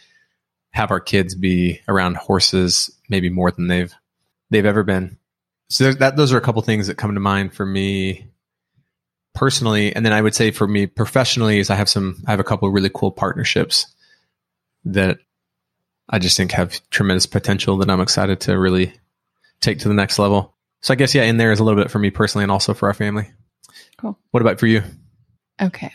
have 0.70 0.90
our 0.90 0.98
kids 0.98 1.34
be 1.34 1.80
around 1.88 2.16
horses 2.16 2.90
maybe 3.10 3.28
more 3.28 3.50
than 3.50 3.66
they've, 3.66 3.94
they've 4.48 4.64
ever 4.64 4.82
been. 4.82 5.18
So 5.68 5.92
that, 5.92 6.16
those 6.16 6.32
are 6.32 6.38
a 6.38 6.40
couple 6.40 6.62
things 6.62 6.86
that 6.86 6.96
come 6.96 7.12
to 7.12 7.20
mind 7.20 7.52
for 7.52 7.66
me 7.66 8.28
personally, 9.34 9.94
and 9.94 10.06
then 10.06 10.14
I 10.14 10.22
would 10.22 10.34
say 10.34 10.50
for 10.50 10.66
me 10.66 10.86
professionally, 10.86 11.58
is 11.58 11.68
I 11.68 11.74
have 11.74 11.90
some, 11.90 12.22
I 12.26 12.30
have 12.30 12.40
a 12.40 12.44
couple 12.44 12.70
really 12.70 12.90
cool 12.92 13.12
partnerships 13.12 13.86
that 14.86 15.18
I 16.08 16.18
just 16.18 16.38
think 16.38 16.52
have 16.52 16.80
tremendous 16.88 17.26
potential 17.26 17.76
that 17.76 17.90
I'm 17.90 18.00
excited 18.00 18.40
to 18.40 18.58
really 18.58 18.94
take 19.60 19.80
to 19.80 19.88
the 19.88 19.94
next 19.94 20.18
level. 20.18 20.54
So 20.80 20.92
I 20.92 20.96
guess 20.96 21.14
yeah, 21.14 21.24
in 21.24 21.36
there 21.36 21.52
is 21.52 21.60
a 21.60 21.64
little 21.64 21.80
bit 21.80 21.90
for 21.90 21.98
me 21.98 22.10
personally, 22.10 22.44
and 22.44 22.52
also 22.52 22.74
for 22.74 22.88
our 22.88 22.94
family. 22.94 23.30
Cool. 23.96 24.18
What 24.30 24.40
about 24.40 24.60
for 24.60 24.66
you? 24.66 24.82
Okay, 25.60 25.92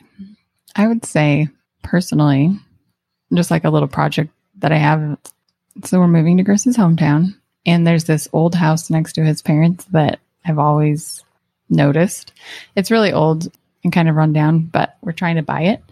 I 0.76 0.88
would 0.88 1.06
say 1.06 1.48
personally, 1.84 2.58
just 3.34 3.52
like 3.52 3.63
a 3.63 3.69
little 3.69 3.88
project 3.88 4.32
that 4.60 4.72
I 4.72 4.78
have. 4.78 5.17
So 5.84 6.00
we're 6.00 6.08
moving 6.08 6.38
to 6.38 6.43
Chris's 6.43 6.78
hometown, 6.78 7.36
and 7.65 7.88
there's 7.88 8.04
this 8.04 8.28
old 8.34 8.56
house 8.56 8.89
next 8.89 9.13
to 9.13 9.24
his 9.24 9.41
parents 9.41 9.86
that 9.86 10.19
I've 10.46 10.60
always 10.60 11.24
noticed. 11.69 12.34
It's 12.76 12.91
really 12.91 13.13
old 13.13 13.52
and 13.84 13.93
kind 13.93 14.10
of 14.10 14.15
run 14.15 14.34
down, 14.34 14.60
but 14.60 14.98
we're 15.02 15.13
trying 15.13 15.38
to 15.38 15.43
buy 15.43 15.62
it. 15.62 15.84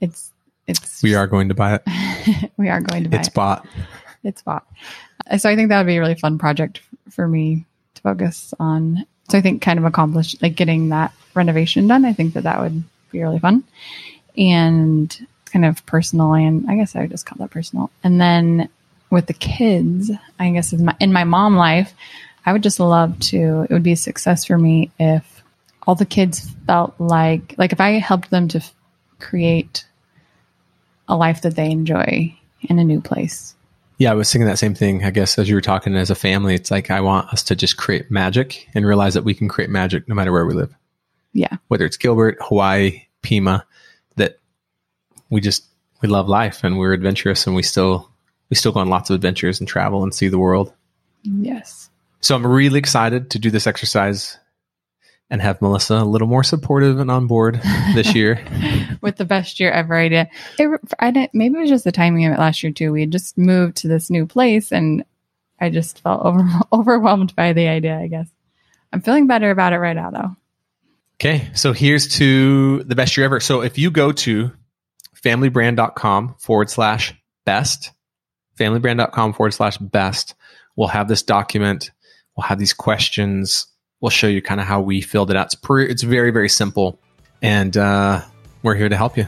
It's 0.00 0.32
it's 0.66 1.02
we 1.02 1.14
are 1.14 1.26
going 1.26 1.48
to 1.48 1.54
buy 1.54 1.74
it. 1.74 2.50
we 2.56 2.68
are 2.68 2.80
going 2.80 3.04
to 3.04 3.10
buy 3.10 3.18
it's 3.18 3.26
it. 3.26 3.30
It's 3.30 3.34
bought. 3.34 3.66
It's 4.22 4.42
bought. 4.42 4.66
So 5.38 5.48
I 5.48 5.56
think 5.56 5.68
that 5.68 5.78
would 5.78 5.86
be 5.86 5.96
a 5.96 6.00
really 6.00 6.14
fun 6.14 6.38
project 6.38 6.80
for 7.10 7.26
me 7.26 7.66
to 7.94 8.02
focus 8.02 8.54
on. 8.58 9.06
So 9.28 9.38
I 9.38 9.40
think 9.40 9.62
kind 9.62 9.78
of 9.78 9.84
accomplished, 9.84 10.42
like 10.42 10.56
getting 10.56 10.88
that 10.90 11.12
renovation 11.34 11.86
done. 11.86 12.04
I 12.04 12.12
think 12.12 12.34
that 12.34 12.44
that 12.44 12.60
would 12.60 12.82
be 13.10 13.22
really 13.22 13.38
fun 13.38 13.64
and 14.36 15.26
kind 15.46 15.64
of 15.64 15.84
personal. 15.86 16.34
And 16.34 16.68
I 16.70 16.76
guess 16.76 16.96
I 16.96 17.00
would 17.00 17.10
just 17.10 17.26
call 17.26 17.38
that 17.38 17.50
personal. 17.50 17.90
And 18.02 18.20
then 18.20 18.68
with 19.10 19.26
the 19.26 19.34
kids, 19.34 20.10
I 20.38 20.50
guess 20.50 20.72
in 20.72 20.84
my, 20.84 20.96
in 21.00 21.12
my 21.12 21.24
mom 21.24 21.56
life, 21.56 21.92
I 22.46 22.52
would 22.52 22.62
just 22.62 22.80
love 22.80 23.18
to, 23.20 23.66
it 23.68 23.72
would 23.72 23.82
be 23.82 23.92
a 23.92 23.96
success 23.96 24.44
for 24.44 24.56
me 24.56 24.90
if 24.98 25.42
all 25.86 25.94
the 25.94 26.06
kids 26.06 26.50
felt 26.66 26.94
like, 26.98 27.54
like 27.58 27.72
if 27.72 27.80
I 27.80 27.92
helped 27.92 28.30
them 28.30 28.48
to 28.48 28.64
create 29.18 29.84
a 31.08 31.16
life 31.16 31.42
that 31.42 31.56
they 31.56 31.70
enjoy 31.70 32.34
in 32.62 32.78
a 32.78 32.84
new 32.84 33.00
place. 33.00 33.54
Yeah, 34.00 34.12
I 34.12 34.14
was 34.14 34.32
thinking 34.32 34.46
that 34.46 34.58
same 34.58 34.74
thing, 34.74 35.04
I 35.04 35.10
guess, 35.10 35.38
as 35.38 35.46
you 35.46 35.54
were 35.54 35.60
talking 35.60 35.94
as 35.94 36.08
a 36.08 36.14
family. 36.14 36.54
It's 36.54 36.70
like, 36.70 36.90
I 36.90 37.02
want 37.02 37.30
us 37.34 37.42
to 37.42 37.54
just 37.54 37.76
create 37.76 38.10
magic 38.10 38.66
and 38.74 38.86
realize 38.86 39.12
that 39.12 39.24
we 39.24 39.34
can 39.34 39.46
create 39.46 39.68
magic 39.68 40.08
no 40.08 40.14
matter 40.14 40.32
where 40.32 40.46
we 40.46 40.54
live. 40.54 40.74
Yeah. 41.34 41.58
Whether 41.68 41.84
it's 41.84 41.98
Gilbert, 41.98 42.38
Hawaii, 42.40 43.02
Pima, 43.20 43.66
that 44.16 44.38
we 45.28 45.42
just, 45.42 45.66
we 46.00 46.08
love 46.08 46.30
life 46.30 46.64
and 46.64 46.78
we're 46.78 46.94
adventurous 46.94 47.46
and 47.46 47.54
we 47.54 47.62
still, 47.62 48.10
we 48.48 48.56
still 48.56 48.72
go 48.72 48.80
on 48.80 48.88
lots 48.88 49.10
of 49.10 49.16
adventures 49.16 49.60
and 49.60 49.68
travel 49.68 50.02
and 50.02 50.14
see 50.14 50.28
the 50.28 50.38
world. 50.38 50.72
Yes. 51.22 51.90
So 52.22 52.34
I'm 52.34 52.46
really 52.46 52.78
excited 52.78 53.28
to 53.32 53.38
do 53.38 53.50
this 53.50 53.66
exercise 53.66 54.38
and 55.30 55.40
have 55.40 55.62
Melissa 55.62 55.94
a 55.94 56.04
little 56.04 56.26
more 56.26 56.42
supportive 56.42 56.98
and 56.98 57.10
on 57.10 57.26
board 57.26 57.60
this 57.94 58.14
year. 58.14 58.44
With 59.00 59.16
the 59.16 59.24
best 59.24 59.60
year 59.60 59.70
ever 59.70 59.96
idea. 59.96 60.28
It, 60.58 60.80
I 60.98 61.10
didn't, 61.10 61.34
maybe 61.34 61.56
it 61.56 61.60
was 61.60 61.70
just 61.70 61.84
the 61.84 61.92
timing 61.92 62.26
of 62.26 62.32
it 62.32 62.38
last 62.38 62.62
year 62.62 62.72
too. 62.72 62.92
We 62.92 63.02
had 63.02 63.12
just 63.12 63.38
moved 63.38 63.76
to 63.78 63.88
this 63.88 64.10
new 64.10 64.26
place 64.26 64.72
and 64.72 65.04
I 65.60 65.70
just 65.70 66.00
felt 66.00 66.22
over, 66.24 66.48
overwhelmed 66.72 67.34
by 67.36 67.52
the 67.52 67.68
idea, 67.68 67.98
I 67.98 68.08
guess. 68.08 68.28
I'm 68.92 69.00
feeling 69.00 69.26
better 69.26 69.50
about 69.50 69.72
it 69.72 69.78
right 69.78 69.96
now 69.96 70.10
though. 70.10 70.36
Okay. 71.16 71.48
So 71.54 71.72
here's 71.72 72.08
to 72.16 72.82
the 72.84 72.94
best 72.94 73.16
year 73.16 73.26
ever. 73.26 73.40
So 73.40 73.62
if 73.62 73.78
you 73.78 73.90
go 73.90 74.10
to 74.12 74.52
familybrand.com 75.22 76.36
forward 76.38 76.70
slash 76.70 77.14
best, 77.44 77.92
familybrand.com 78.58 79.34
forward 79.34 79.52
slash 79.52 79.76
best, 79.78 80.34
we'll 80.76 80.88
have 80.88 81.08
this 81.08 81.22
document 81.22 81.90
We'll 82.40 82.48
have 82.48 82.58
these 82.58 82.72
questions. 82.72 83.66
We'll 84.00 84.10
show 84.10 84.26
you 84.26 84.40
kind 84.40 84.60
of 84.60 84.66
how 84.66 84.80
we 84.80 85.00
filled 85.00 85.30
it 85.30 85.36
out. 85.36 85.46
It's 85.46 85.54
pre- 85.54 85.88
it's 85.88 86.02
very 86.02 86.30
very 86.30 86.48
simple, 86.48 86.98
and 87.42 87.76
uh, 87.76 88.22
we're 88.62 88.74
here 88.74 88.88
to 88.88 88.96
help 88.96 89.16
you. 89.16 89.26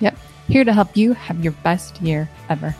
Yep. 0.00 0.16
here 0.48 0.64
to 0.64 0.72
help 0.72 0.96
you 0.96 1.14
have 1.14 1.42
your 1.42 1.52
best 1.64 2.00
year 2.02 2.28
ever. 2.48 2.74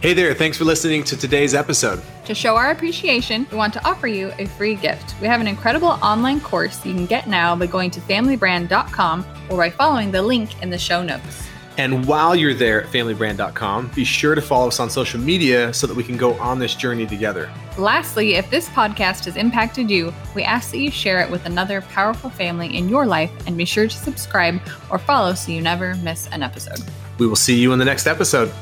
Hey 0.00 0.14
there, 0.14 0.32
thanks 0.32 0.56
for 0.56 0.64
listening 0.64 1.04
to 1.04 1.16
today's 1.16 1.54
episode. 1.54 2.02
To 2.24 2.34
show 2.34 2.56
our 2.56 2.70
appreciation, 2.70 3.46
we 3.50 3.58
want 3.58 3.74
to 3.74 3.86
offer 3.86 4.06
you 4.06 4.32
a 4.38 4.46
free 4.46 4.74
gift. 4.74 5.14
We 5.20 5.26
have 5.26 5.42
an 5.42 5.46
incredible 5.46 5.88
online 5.88 6.40
course 6.40 6.86
you 6.86 6.94
can 6.94 7.04
get 7.04 7.28
now 7.28 7.54
by 7.54 7.66
going 7.66 7.90
to 7.90 8.00
familybrand.com 8.00 9.26
or 9.50 9.58
by 9.58 9.68
following 9.68 10.10
the 10.10 10.22
link 10.22 10.62
in 10.62 10.70
the 10.70 10.78
show 10.78 11.02
notes. 11.02 11.49
And 11.80 12.04
while 12.06 12.36
you're 12.36 12.52
there 12.52 12.82
at 12.82 12.90
familybrand.com, 12.90 13.92
be 13.94 14.04
sure 14.04 14.34
to 14.34 14.42
follow 14.42 14.68
us 14.68 14.80
on 14.80 14.90
social 14.90 15.18
media 15.18 15.72
so 15.72 15.86
that 15.86 15.96
we 15.96 16.04
can 16.04 16.18
go 16.18 16.34
on 16.34 16.58
this 16.58 16.74
journey 16.74 17.06
together. 17.06 17.50
Lastly, 17.78 18.34
if 18.34 18.50
this 18.50 18.68
podcast 18.68 19.24
has 19.24 19.34
impacted 19.38 19.90
you, 19.90 20.12
we 20.34 20.42
ask 20.42 20.72
that 20.72 20.76
you 20.76 20.90
share 20.90 21.20
it 21.20 21.30
with 21.30 21.46
another 21.46 21.80
powerful 21.80 22.28
family 22.28 22.76
in 22.76 22.90
your 22.90 23.06
life 23.06 23.30
and 23.46 23.56
be 23.56 23.64
sure 23.64 23.88
to 23.88 23.96
subscribe 23.96 24.60
or 24.90 24.98
follow 24.98 25.32
so 25.32 25.52
you 25.52 25.62
never 25.62 25.94
miss 25.96 26.28
an 26.32 26.42
episode. 26.42 26.80
We 27.16 27.26
will 27.26 27.34
see 27.34 27.58
you 27.58 27.72
in 27.72 27.78
the 27.78 27.86
next 27.86 28.06
episode. 28.06 28.52